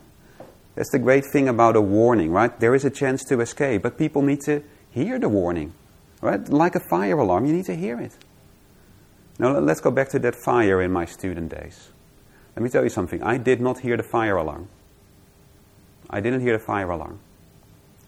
That's 0.76 0.90
the 0.92 1.00
great 1.00 1.24
thing 1.32 1.48
about 1.48 1.76
a 1.76 1.82
warning, 1.82 2.32
right? 2.32 2.58
There 2.60 2.74
is 2.74 2.84
a 2.84 2.90
chance 2.90 3.24
to 3.26 3.40
escape, 3.42 3.84
but 3.84 3.98
people 3.98 4.22
need 4.22 4.42
to 4.42 4.64
hear 4.90 5.20
the 5.20 5.30
warning, 5.30 5.74
right? 6.22 6.48
Like 6.50 6.76
a 6.76 6.80
fire 6.90 7.18
alarm, 7.18 7.46
you 7.46 7.54
need 7.54 7.66
to 7.66 7.76
hear 7.76 8.00
it. 8.00 8.14
Now, 9.40 9.60
let's 9.60 9.82
go 9.82 9.92
back 9.92 10.10
to 10.10 10.20
that 10.20 10.36
fire 10.36 10.82
in 10.82 10.92
my 10.92 11.06
student 11.06 11.50
days. 11.50 11.90
Let 12.56 12.64
me 12.64 12.70
tell 12.70 12.84
you 12.84 12.90
something. 12.90 13.22
I 13.24 13.38
did 13.38 13.62
not 13.62 13.80
hear 13.80 13.98
the 13.98 14.04
fire 14.04 14.38
alarm. 14.38 14.68
I 16.10 16.20
didn't 16.20 16.42
hear 16.42 16.58
the 16.58 16.64
fire 16.64 16.90
alarm. 16.90 17.20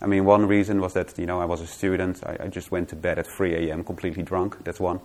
I 0.01 0.07
mean, 0.07 0.25
one 0.25 0.45
reason 0.45 0.81
was 0.81 0.93
that, 0.93 1.17
you 1.17 1.25
know, 1.25 1.39
I 1.39 1.45
was 1.45 1.61
a 1.61 1.67
student. 1.67 2.21
I, 2.25 2.37
I 2.43 2.47
just 2.47 2.71
went 2.71 2.89
to 2.89 2.95
bed 2.95 3.17
at 3.17 3.27
3 3.27 3.69
a.m. 3.69 3.83
completely 3.83 4.23
drunk. 4.23 4.63
That's 4.63 4.79
one. 4.79 4.99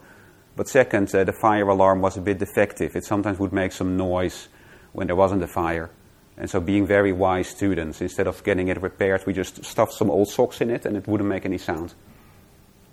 But 0.56 0.68
second, 0.68 1.14
uh, 1.14 1.24
the 1.24 1.32
fire 1.32 1.68
alarm 1.68 2.00
was 2.00 2.16
a 2.16 2.20
bit 2.20 2.38
defective. 2.38 2.96
It 2.96 3.04
sometimes 3.04 3.38
would 3.38 3.52
make 3.52 3.72
some 3.72 3.96
noise 3.96 4.48
when 4.92 5.06
there 5.06 5.16
wasn't 5.16 5.42
a 5.42 5.46
fire. 5.46 5.90
And 6.36 6.50
so, 6.50 6.60
being 6.60 6.86
very 6.86 7.12
wise 7.12 7.48
students, 7.48 8.00
instead 8.00 8.26
of 8.26 8.42
getting 8.44 8.68
it 8.68 8.80
repaired, 8.80 9.24
we 9.26 9.32
just 9.32 9.64
stuffed 9.64 9.92
some 9.92 10.10
old 10.10 10.28
socks 10.28 10.60
in 10.60 10.70
it 10.70 10.86
and 10.86 10.96
it 10.96 11.06
wouldn't 11.06 11.28
make 11.28 11.44
any 11.44 11.58
sound. 11.58 11.94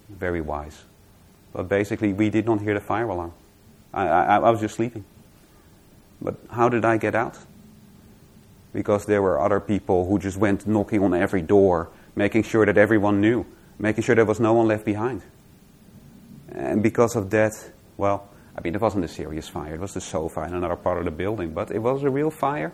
Very 0.10 0.41
wise. 0.41 0.83
But 1.53 1.69
basically, 1.69 2.13
we 2.13 2.29
did 2.29 2.45
not 2.45 2.62
hear 2.62 2.73
the 2.73 2.81
fire 2.81 3.07
alarm. 3.07 3.33
I, 3.93 4.07
I, 4.07 4.36
I 4.38 4.49
was 4.49 4.60
just 4.60 4.75
sleeping. 4.75 5.05
But 6.21 6.36
how 6.51 6.69
did 6.69 6.86
I 6.86 6.97
get 6.97 7.15
out? 7.15 7.38
Because 8.78 9.08
there 9.08 9.24
were 9.24 9.42
other 9.42 9.60
people 9.60 10.06
who 10.06 10.20
just 10.20 10.38
went 10.38 10.68
knocking 10.68 11.02
on 11.02 11.16
every 11.16 11.42
door 11.42 11.90
making 12.16 12.44
sure 12.44 12.63
that 12.63 12.78
everyone 12.78 13.20
knew, 13.22 13.44
making 13.80 14.04
sure 14.04 14.13
there 14.13 14.24
was 14.24 14.40
no 14.40 14.54
one 14.54 14.68
left 14.68 14.86
behind. 14.86 15.24
And 16.52 16.84
because 16.84 17.16
of 17.16 17.32
that, 17.32 17.54
well, 17.98 18.30
I 18.56 18.62
mean, 18.62 18.76
it 18.76 18.82
wasn't 18.82 19.04
a 19.04 19.08
serious 19.08 19.50
fire. 19.50 19.74
It 19.74 19.80
was 19.80 19.96
the 19.96 20.02
sofa 20.02 20.44
in 20.44 20.54
another 20.54 20.76
part 20.76 21.00
of 21.00 21.06
the 21.06 21.12
building, 21.12 21.56
but 21.56 21.72
it 21.72 21.80
was 21.80 22.04
a 22.04 22.10
real 22.12 22.30
fire. 22.30 22.72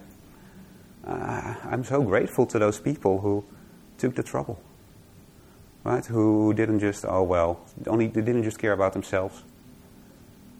Uh, 1.08 1.56
I'm 1.64 1.86
so 1.86 2.02
grateful 2.02 2.46
to 2.48 2.60
those 2.60 2.82
people 2.82 3.22
who 3.22 3.46
took 3.98 4.14
the 4.16 4.24
trouble, 4.24 4.62
right? 5.86 6.06
Who 6.06 6.54
didn't 6.54 6.80
just, 6.80 7.06
oh 7.08 7.24
well, 7.24 7.62
only 7.88 8.08
they 8.08 8.20
didn't 8.20 8.44
just 8.44 8.60
care 8.60 8.74
about 8.74 8.92
themselves. 8.92 9.42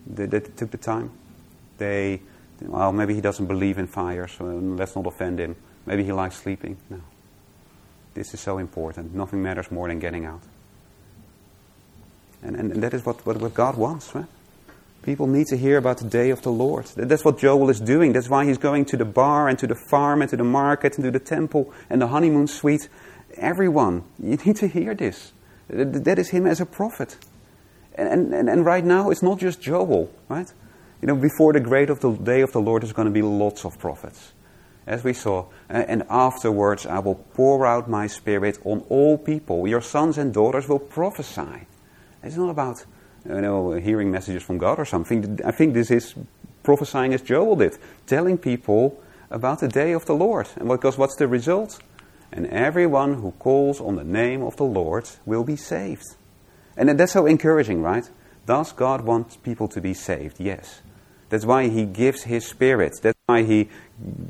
They, 0.08 0.26
they 0.26 0.40
took 0.40 0.72
the 0.72 0.78
time. 0.78 1.12
They, 1.80 2.22
well, 2.62 2.92
maybe 2.92 3.14
he 3.14 3.22
doesn't 3.22 3.48
believe 3.48 3.78
in 3.78 3.88
fire, 3.88 4.28
so 4.28 4.46
let's 4.46 4.96
not 4.96 5.08
offend 5.08 5.40
him. 5.40 5.56
Maybe 5.86 6.04
he 6.04 6.12
likes 6.12 6.38
sleeping. 6.38 6.78
No. 6.90 7.02
This 8.14 8.34
is 8.34 8.40
so 8.40 8.58
important. 8.58 9.14
Nothing 9.14 9.42
matters 9.42 9.72
more 9.72 9.88
than 9.88 10.00
getting 10.00 10.26
out. 10.26 10.42
And, 12.44 12.56
and, 12.56 12.72
and 12.72 12.84
that 12.84 12.94
is 12.94 13.06
what, 13.06 13.26
what, 13.26 13.38
what, 13.38 13.54
God 13.54 13.78
wants, 13.78 14.14
right? 14.14 14.26
People 15.02 15.28
need 15.28 15.48
to 15.48 15.58
hear 15.58 15.78
about 15.78 15.98
the 15.98 16.08
day 16.08 16.30
of 16.30 16.42
the 16.44 16.52
Lord. 16.52 16.86
That's 16.96 17.26
what 17.26 17.38
Joel 17.38 17.70
is 17.70 17.80
doing. 17.80 18.14
That's 18.14 18.30
why 18.30 18.46
he's 18.46 18.58
going 18.58 18.86
to 18.86 18.98
the 18.98 19.06
bar 19.06 19.50
and 19.50 19.58
to 19.60 19.68
the 19.68 19.76
farm 19.76 20.22
and 20.22 20.30
to 20.30 20.38
the 20.38 20.44
market 20.44 20.96
and 20.96 21.04
to 21.06 21.12
the 21.12 21.20
temple 21.20 21.74
and 21.90 22.02
the 22.02 22.08
honeymoon 22.08 22.48
suite. 22.48 22.88
Everyone, 23.36 24.04
you 24.22 24.38
need 24.38 24.56
to 24.58 24.68
hear 24.68 24.94
this. 24.94 25.34
That 25.68 26.20
is 26.20 26.30
him 26.30 26.46
as 26.46 26.62
a 26.62 26.66
prophet. 26.66 27.18
And, 27.96 28.34
and, 28.34 28.50
and 28.50 28.66
right 28.66 28.84
now, 28.84 29.10
it's 29.10 29.24
not 29.24 29.40
just 29.40 29.62
Joel, 29.62 30.14
right? 30.30 30.52
You 31.04 31.08
know, 31.08 31.16
before 31.18 31.52
the 31.52 31.60
great 31.60 31.90
of 31.90 32.00
the 32.00 32.14
day 32.14 32.40
of 32.40 32.54
the 32.54 32.62
Lord, 32.62 32.82
there's 32.82 32.94
going 32.94 33.10
to 33.10 33.12
be 33.12 33.22
lots 33.22 33.66
of 33.66 33.78
prophets 33.78 34.32
as 34.88 35.04
we 35.04 35.12
saw. 35.12 35.48
And 35.68 36.06
afterwards 36.10 36.86
I 36.86 37.00
will 37.00 37.16
pour 37.16 37.68
out 37.68 37.90
my 37.90 38.08
spirit 38.08 38.58
on 38.64 38.86
all 38.88 39.18
people. 39.18 39.68
Your 39.68 39.82
sons 39.82 40.18
and 40.18 40.34
daughters 40.34 40.70
will 40.70 40.80
prophesy. 40.80 41.68
It's 42.24 42.38
not 42.38 42.50
about 42.50 42.86
you 43.26 43.42
know, 43.42 43.74
hearing 43.74 44.12
messages 44.12 44.44
from 44.44 44.58
God 44.58 44.80
or 44.80 44.86
something. 44.86 45.42
I 45.44 45.52
think 45.52 45.74
this 45.74 45.92
is 45.92 46.16
prophesying 46.64 47.14
as 47.14 47.22
Joel 47.22 47.58
did, 47.58 47.78
telling 48.08 48.38
people 48.38 49.04
about 49.30 49.60
the 49.60 49.68
day 49.68 49.92
of 49.92 50.06
the 50.06 50.16
Lord. 50.16 50.48
And 50.56 50.70
because 50.70 50.98
what's 50.98 51.18
the 51.18 51.28
result? 51.28 51.82
And 52.32 52.48
everyone 52.48 53.16
who 53.16 53.32
calls 53.32 53.82
on 53.82 53.98
the 53.98 54.06
name 54.06 54.42
of 54.42 54.56
the 54.56 54.64
Lord 54.64 55.10
will 55.26 55.44
be 55.44 55.58
saved. 55.58 56.16
And 56.78 56.98
that's 56.98 57.12
so 57.12 57.26
encouraging, 57.26 57.82
right? 57.82 58.10
Does 58.46 58.72
God 58.72 59.02
want 59.02 59.44
people 59.44 59.68
to 59.68 59.82
be 59.82 59.94
saved? 59.94 60.40
Yes. 60.40 60.82
That's 61.34 61.48
why 61.48 61.68
He 61.68 61.86
gives 61.86 62.22
His 62.22 62.46
Spirit. 62.46 63.00
That's 63.02 63.18
why 63.26 63.42
He 63.42 63.68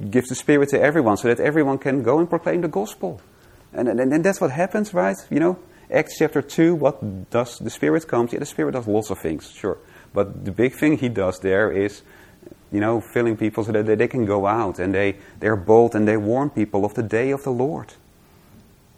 gives 0.10 0.30
the 0.30 0.36
Spirit 0.36 0.70
to 0.70 0.80
everyone, 0.80 1.18
so 1.18 1.28
that 1.28 1.42
everyone 1.42 1.78
can 1.78 2.02
go 2.02 2.18
and 2.18 2.30
proclaim 2.30 2.62
the 2.62 2.70
gospel. 2.70 3.20
And, 3.74 3.90
and, 3.90 4.00
and 4.00 4.24
that's 4.24 4.40
what 4.40 4.52
happens, 4.52 4.94
right? 4.94 5.18
You 5.30 5.42
know, 5.42 5.60
Acts 5.92 6.18
chapter 6.18 6.42
2, 6.42 6.76
what 6.76 7.30
does 7.30 7.60
the 7.60 7.70
Spirit 7.70 8.08
come? 8.08 8.30
Yeah, 8.32 8.40
the 8.40 8.46
Spirit 8.46 8.72
does 8.72 8.88
lots 8.88 9.10
of 9.10 9.20
things, 9.20 9.52
sure. 9.52 9.80
But 10.14 10.46
the 10.46 10.54
big 10.54 10.76
thing 10.76 10.98
He 10.98 11.10
does 11.10 11.40
there 11.40 11.74
is, 11.74 12.04
you 12.72 12.80
know, 12.80 13.02
filling 13.02 13.36
people 13.36 13.66
so 13.66 13.74
that 13.74 13.86
they, 13.86 13.96
they 13.96 14.08
can 14.08 14.24
go 14.24 14.48
out 14.48 14.80
and 14.80 14.96
they, 14.96 15.18
they're 15.42 15.58
bold 15.58 15.96
and 15.96 16.08
they 16.08 16.16
warn 16.16 16.52
people 16.52 16.86
of 16.86 16.94
the 16.94 17.04
day 17.04 17.32
of 17.32 17.44
the 17.44 17.52
Lord. 17.52 17.96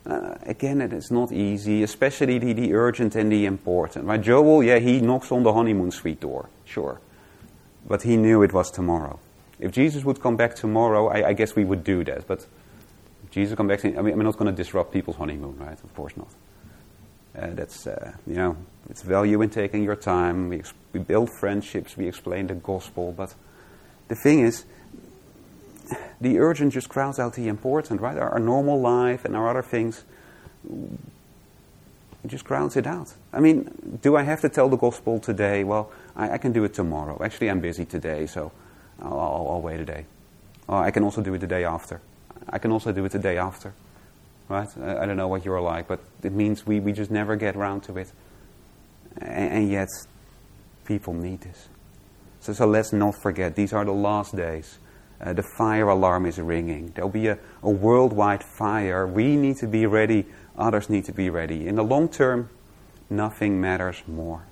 Uh, 0.05 0.35
again, 0.43 0.79
it 0.79 0.93
is 0.93 1.09
not 1.09 1.31
easy, 1.31 1.81
especially 1.81 2.37
the, 2.37 2.53
the 2.53 2.75
urgent 2.75 3.15
and 3.15 3.31
the 3.31 3.47
important. 3.47 4.05
Right? 4.05 4.21
Joel, 4.21 4.61
yeah, 4.61 4.77
he 4.77 5.01
knocks 5.01 5.31
on 5.31 5.41
the 5.41 5.51
honeymoon 5.51 5.89
suite 5.89 6.19
door, 6.19 6.49
sure. 6.65 7.01
But 7.87 8.01
he 8.01 8.17
knew 8.17 8.41
it 8.41 8.53
was 8.53 8.71
tomorrow. 8.71 9.19
If 9.59 9.71
Jesus 9.71 10.03
would 10.03 10.21
come 10.21 10.35
back 10.35 10.55
tomorrow, 10.55 11.07
I, 11.07 11.29
I 11.29 11.33
guess 11.33 11.55
we 11.55 11.63
would 11.63 11.83
do 11.83 12.03
that. 12.03 12.27
But 12.27 12.45
Jesus 13.31 13.55
come 13.55 13.67
back, 13.67 13.85
I 13.85 13.89
mean, 13.89 14.13
I'm 14.13 14.23
not 14.23 14.37
going 14.37 14.53
to 14.53 14.63
disrupt 14.63 14.91
people's 14.91 15.17
honeymoon, 15.17 15.57
right? 15.59 15.81
Of 15.83 15.93
course 15.95 16.13
not. 16.17 16.29
Uh, 17.37 17.53
that's, 17.53 17.85
uh, 17.85 18.13
you 18.25 18.35
know, 18.35 18.57
it's 18.89 19.01
value 19.01 19.41
in 19.41 19.49
taking 19.49 19.83
your 19.83 19.95
time. 19.95 20.49
We, 20.49 20.59
ex- 20.59 20.73
we 20.93 20.99
build 20.99 21.29
friendships, 21.39 21.97
we 21.97 22.07
explain 22.07 22.47
the 22.47 22.55
gospel. 22.55 23.13
But 23.15 23.35
the 24.07 24.15
thing 24.15 24.39
is, 24.39 24.65
the 26.21 26.39
urgent 26.39 26.73
just 26.73 26.89
crowds 26.89 27.19
out 27.19 27.33
the 27.33 27.47
important, 27.47 28.01
right? 28.01 28.17
Our, 28.17 28.29
our 28.29 28.39
normal 28.39 28.79
life 28.79 29.25
and 29.25 29.35
our 29.35 29.49
other 29.49 29.61
things 29.61 30.03
just 32.25 32.45
crowds 32.45 32.75
it 32.75 32.87
out. 32.87 33.13
I 33.33 33.39
mean, 33.39 33.99
do 34.01 34.15
I 34.15 34.23
have 34.23 34.41
to 34.41 34.49
tell 34.49 34.69
the 34.69 34.77
gospel 34.77 35.19
today? 35.19 35.63
Well, 35.63 35.91
I, 36.15 36.31
I 36.31 36.37
can 36.37 36.51
do 36.51 36.63
it 36.63 36.73
tomorrow. 36.73 37.21
Actually, 37.23 37.49
I'm 37.49 37.59
busy 37.59 37.85
today, 37.85 38.25
so 38.25 38.51
I'll, 39.01 39.19
I'll, 39.19 39.47
I'll 39.51 39.61
wait 39.61 39.79
a 39.79 39.85
day. 39.85 40.05
Or 40.67 40.83
I 40.83 40.91
can 40.91 41.03
also 41.03 41.21
do 41.21 41.33
it 41.33 41.39
the 41.39 41.47
day 41.47 41.63
after. 41.63 42.01
I 42.49 42.57
can 42.57 42.71
also 42.71 42.91
do 42.91 43.05
it 43.05 43.11
the 43.11 43.19
day 43.19 43.37
after. 43.37 43.73
Right? 44.47 44.67
I, 44.79 44.99
I 44.99 45.05
don't 45.05 45.17
know 45.17 45.27
what 45.27 45.45
you're 45.45 45.61
like, 45.61 45.87
but 45.87 45.99
it 46.23 46.31
means 46.31 46.65
we, 46.65 46.79
we 46.79 46.91
just 46.91 47.11
never 47.11 47.35
get 47.35 47.55
around 47.55 47.81
to 47.83 47.97
it. 47.97 48.11
And, 49.17 49.53
and 49.53 49.71
yet, 49.71 49.89
people 50.85 51.13
need 51.13 51.41
this. 51.41 51.69
So, 52.39 52.53
so 52.53 52.67
let's 52.67 52.93
not 52.93 53.15
forget, 53.15 53.55
these 53.55 53.73
are 53.73 53.83
the 53.83 53.91
last 53.91 54.35
days. 54.35 54.77
Uh, 55.19 55.33
the 55.33 55.43
fire 55.57 55.87
alarm 55.87 56.25
is 56.25 56.37
ringing. 56.37 56.91
There'll 56.93 57.09
be 57.09 57.27
a, 57.27 57.39
a 57.63 57.69
worldwide 57.69 58.43
fire. 58.43 59.07
We 59.07 59.35
need 59.35 59.57
to 59.57 59.67
be 59.67 59.85
ready. 59.85 60.25
Others 60.57 60.89
need 60.89 61.05
to 61.05 61.13
be 61.13 61.29
ready. 61.29 61.67
In 61.67 61.75
the 61.75 61.83
long 61.83 62.09
term, 62.09 62.49
nothing 63.09 63.61
matters 63.61 64.03
more. 64.07 64.45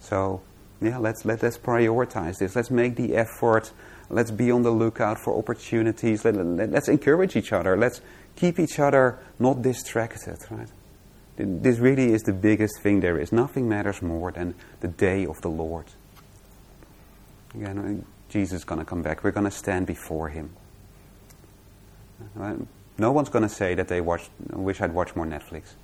So, 0.00 0.42
yeah, 0.80 0.98
let's, 0.98 1.24
let, 1.24 1.42
let's 1.42 1.58
prioritize 1.58 2.38
this. 2.38 2.54
Let's 2.54 2.70
make 2.70 2.96
the 2.96 3.16
effort. 3.16 3.72
Let's 4.10 4.30
be 4.30 4.50
on 4.50 4.62
the 4.62 4.70
lookout 4.70 5.18
for 5.18 5.36
opportunities. 5.36 6.24
Let, 6.24 6.36
let, 6.36 6.70
let's 6.70 6.88
encourage 6.88 7.36
each 7.36 7.52
other. 7.52 7.76
Let's 7.76 8.00
keep 8.36 8.58
each 8.58 8.78
other 8.78 9.18
not 9.38 9.62
distracted, 9.62 10.38
right? 10.50 10.68
This 11.36 11.78
really 11.78 12.12
is 12.12 12.22
the 12.22 12.32
biggest 12.32 12.80
thing 12.80 13.00
there 13.00 13.18
is. 13.18 13.32
Nothing 13.32 13.68
matters 13.68 14.02
more 14.02 14.32
than 14.32 14.54
the 14.80 14.88
day 14.88 15.26
of 15.26 15.40
the 15.40 15.48
Lord. 15.48 15.86
Again, 17.54 18.04
Jesus 18.28 18.60
is 18.60 18.64
going 18.64 18.80
to 18.80 18.84
come 18.84 19.02
back. 19.02 19.24
We're 19.24 19.30
going 19.30 19.44
to 19.44 19.50
stand 19.50 19.86
before 19.86 20.28
him. 20.28 20.50
Uh, 22.38 22.56
no 22.98 23.12
one's 23.12 23.28
going 23.28 23.44
to 23.44 23.48
say 23.48 23.74
that 23.74 23.88
they 23.88 24.00
watched, 24.00 24.30
wish 24.50 24.80
I'd 24.80 24.92
watched 24.92 25.14
more 25.14 25.26
Netflix. 25.26 25.74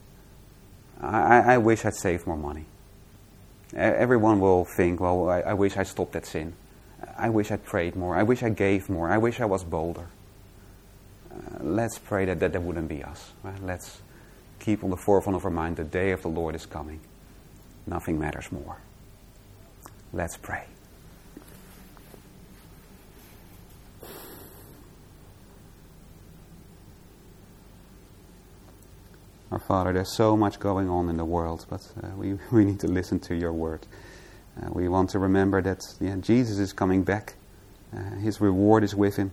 I, 1.01 1.55
I 1.55 1.59
wish 1.59 1.85
I'd 1.85 1.95
saved 1.95 2.27
more 2.27 2.37
money. 2.37 2.67
Everyone 3.75 4.41
will 4.41 4.65
think, 4.65 5.01
well, 5.01 5.29
I, 5.29 5.41
I 5.41 5.55
wish 5.55 5.77
I 5.77 5.83
stopped 5.83 6.13
that 6.13 6.27
sin. 6.27 6.55
I 7.19 7.29
wish 7.29 7.51
I 7.51 7.57
prayed 7.57 7.97
more. 7.97 8.17
I 8.17 8.23
wish 8.23 8.43
I 8.43 8.49
gave 8.49 8.89
more. 8.89 9.11
I 9.11 9.19
wish 9.19 9.41
I 9.41 9.45
was 9.45 9.65
bolder. 9.65 10.07
Uh, 11.31 11.37
let's 11.61 11.99
pray 11.99 12.25
that, 12.27 12.39
that 12.41 12.53
that 12.53 12.63
wouldn't 12.63 12.89
be 12.89 13.03
us. 13.03 13.33
Right? 13.43 13.61
Let's 13.63 14.01
keep 14.61 14.85
on 14.85 14.91
the 14.91 14.97
forefront 14.97 15.37
of 15.37 15.45
our 15.45 15.51
mind 15.51 15.77
the 15.77 15.85
day 15.85 16.13
of 16.13 16.23
the 16.23 16.29
Lord 16.29 16.55
is 16.55 16.67
coming. 16.67 17.01
Nothing 17.87 18.19
matters 18.19 18.51
more. 18.53 18.79
Let's 20.13 20.37
pray. 20.37 20.65
Our 29.55 29.61
Father, 29.61 29.93
there's 29.93 30.17
so 30.17 30.37
much 30.37 30.59
going 30.59 30.91
on 30.91 31.09
in 31.09 31.17
the 31.17 31.25
world, 31.25 31.65
but 31.71 31.81
uh, 32.03 32.09
we, 32.17 32.37
we 32.51 32.65
need 32.65 32.81
to 32.81 32.89
listen 32.89 33.21
to 33.21 33.37
your 33.37 33.53
word. 33.53 33.87
Uh, 34.61 34.69
we 34.73 34.89
want 34.89 35.11
to 35.11 35.21
remember 35.21 35.63
that 35.63 35.81
yeah, 36.01 36.17
Jesus 36.17 36.59
is 36.59 36.73
coming 36.73 37.05
back. 37.05 37.35
Uh, 37.97 38.17
his 38.17 38.41
reward 38.41 38.83
is 38.83 38.97
with 38.97 39.15
him, 39.15 39.31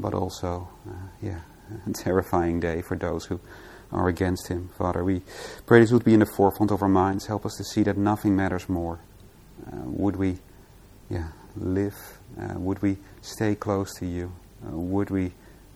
but 0.00 0.14
also, 0.14 0.70
uh, 0.88 0.92
yeah, 1.20 1.40
a 1.86 1.92
terrifying 1.92 2.58
day 2.58 2.80
for 2.80 2.96
those 2.96 3.26
who 3.26 3.38
are 3.92 4.08
against 4.08 4.48
him. 4.48 4.70
Father, 4.78 5.04
we 5.04 5.20
pray 5.66 5.80
this 5.80 5.92
would 5.92 6.04
be 6.04 6.14
in 6.14 6.20
the 6.20 6.32
forefront 6.34 6.70
of 6.70 6.80
our 6.80 6.88
minds. 6.88 7.26
Help 7.26 7.44
us 7.44 7.54
to 7.58 7.64
see 7.64 7.82
that 7.82 7.98
nothing 7.98 8.34
matters 8.34 8.66
more. 8.66 8.98
Uh, 9.66 9.76
would 9.84 10.16
we, 10.16 10.38
yeah, 11.10 11.28
live? 11.54 12.18
Uh, 12.40 12.58
would 12.58 12.80
we 12.80 12.96
stay 13.20 13.54
close 13.54 13.92
to 13.98 14.06
you? 14.06 14.32
would 14.62 15.10
we 15.10 15.32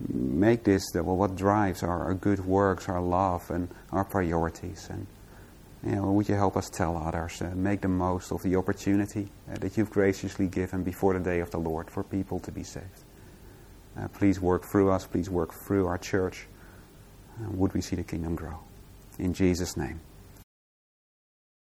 make 0.09 0.63
this 0.63 0.91
the, 0.91 1.03
well, 1.03 1.15
what 1.15 1.35
drives 1.35 1.83
our, 1.83 2.05
our, 2.05 2.13
good 2.13 2.45
works, 2.45 2.89
our 2.89 3.01
love, 3.01 3.49
and 3.49 3.69
our 3.91 4.03
priorities. 4.03 4.87
And 4.89 5.07
you 5.85 5.95
know, 5.95 6.11
would 6.11 6.29
you 6.29 6.35
help 6.35 6.57
us 6.57 6.69
tell 6.69 6.97
others, 6.97 7.41
uh, 7.41 7.51
make 7.55 7.81
the 7.81 7.87
most 7.87 8.31
of 8.31 8.41
the 8.43 8.55
opportunity 8.55 9.29
uh, 9.51 9.55
that 9.59 9.77
you've 9.77 9.89
graciously 9.89 10.47
given 10.47 10.83
before 10.83 11.13
the 11.13 11.19
day 11.19 11.39
of 11.39 11.51
the 11.51 11.59
Lord 11.59 11.89
for 11.89 12.03
people 12.03 12.39
to 12.39 12.51
be 12.51 12.63
saved. 12.63 13.03
Uh, 13.97 14.07
please 14.07 14.39
work 14.39 14.65
through 14.65 14.91
us. 14.91 15.05
Please 15.05 15.29
work 15.29 15.53
through 15.53 15.87
our 15.87 15.97
church. 15.97 16.47
Would 17.51 17.73
we 17.73 17.81
see 17.81 17.95
the 17.95 18.03
kingdom 18.03 18.35
grow? 18.35 18.59
In 19.19 19.33
Jesus' 19.33 19.77
name. 19.77 19.99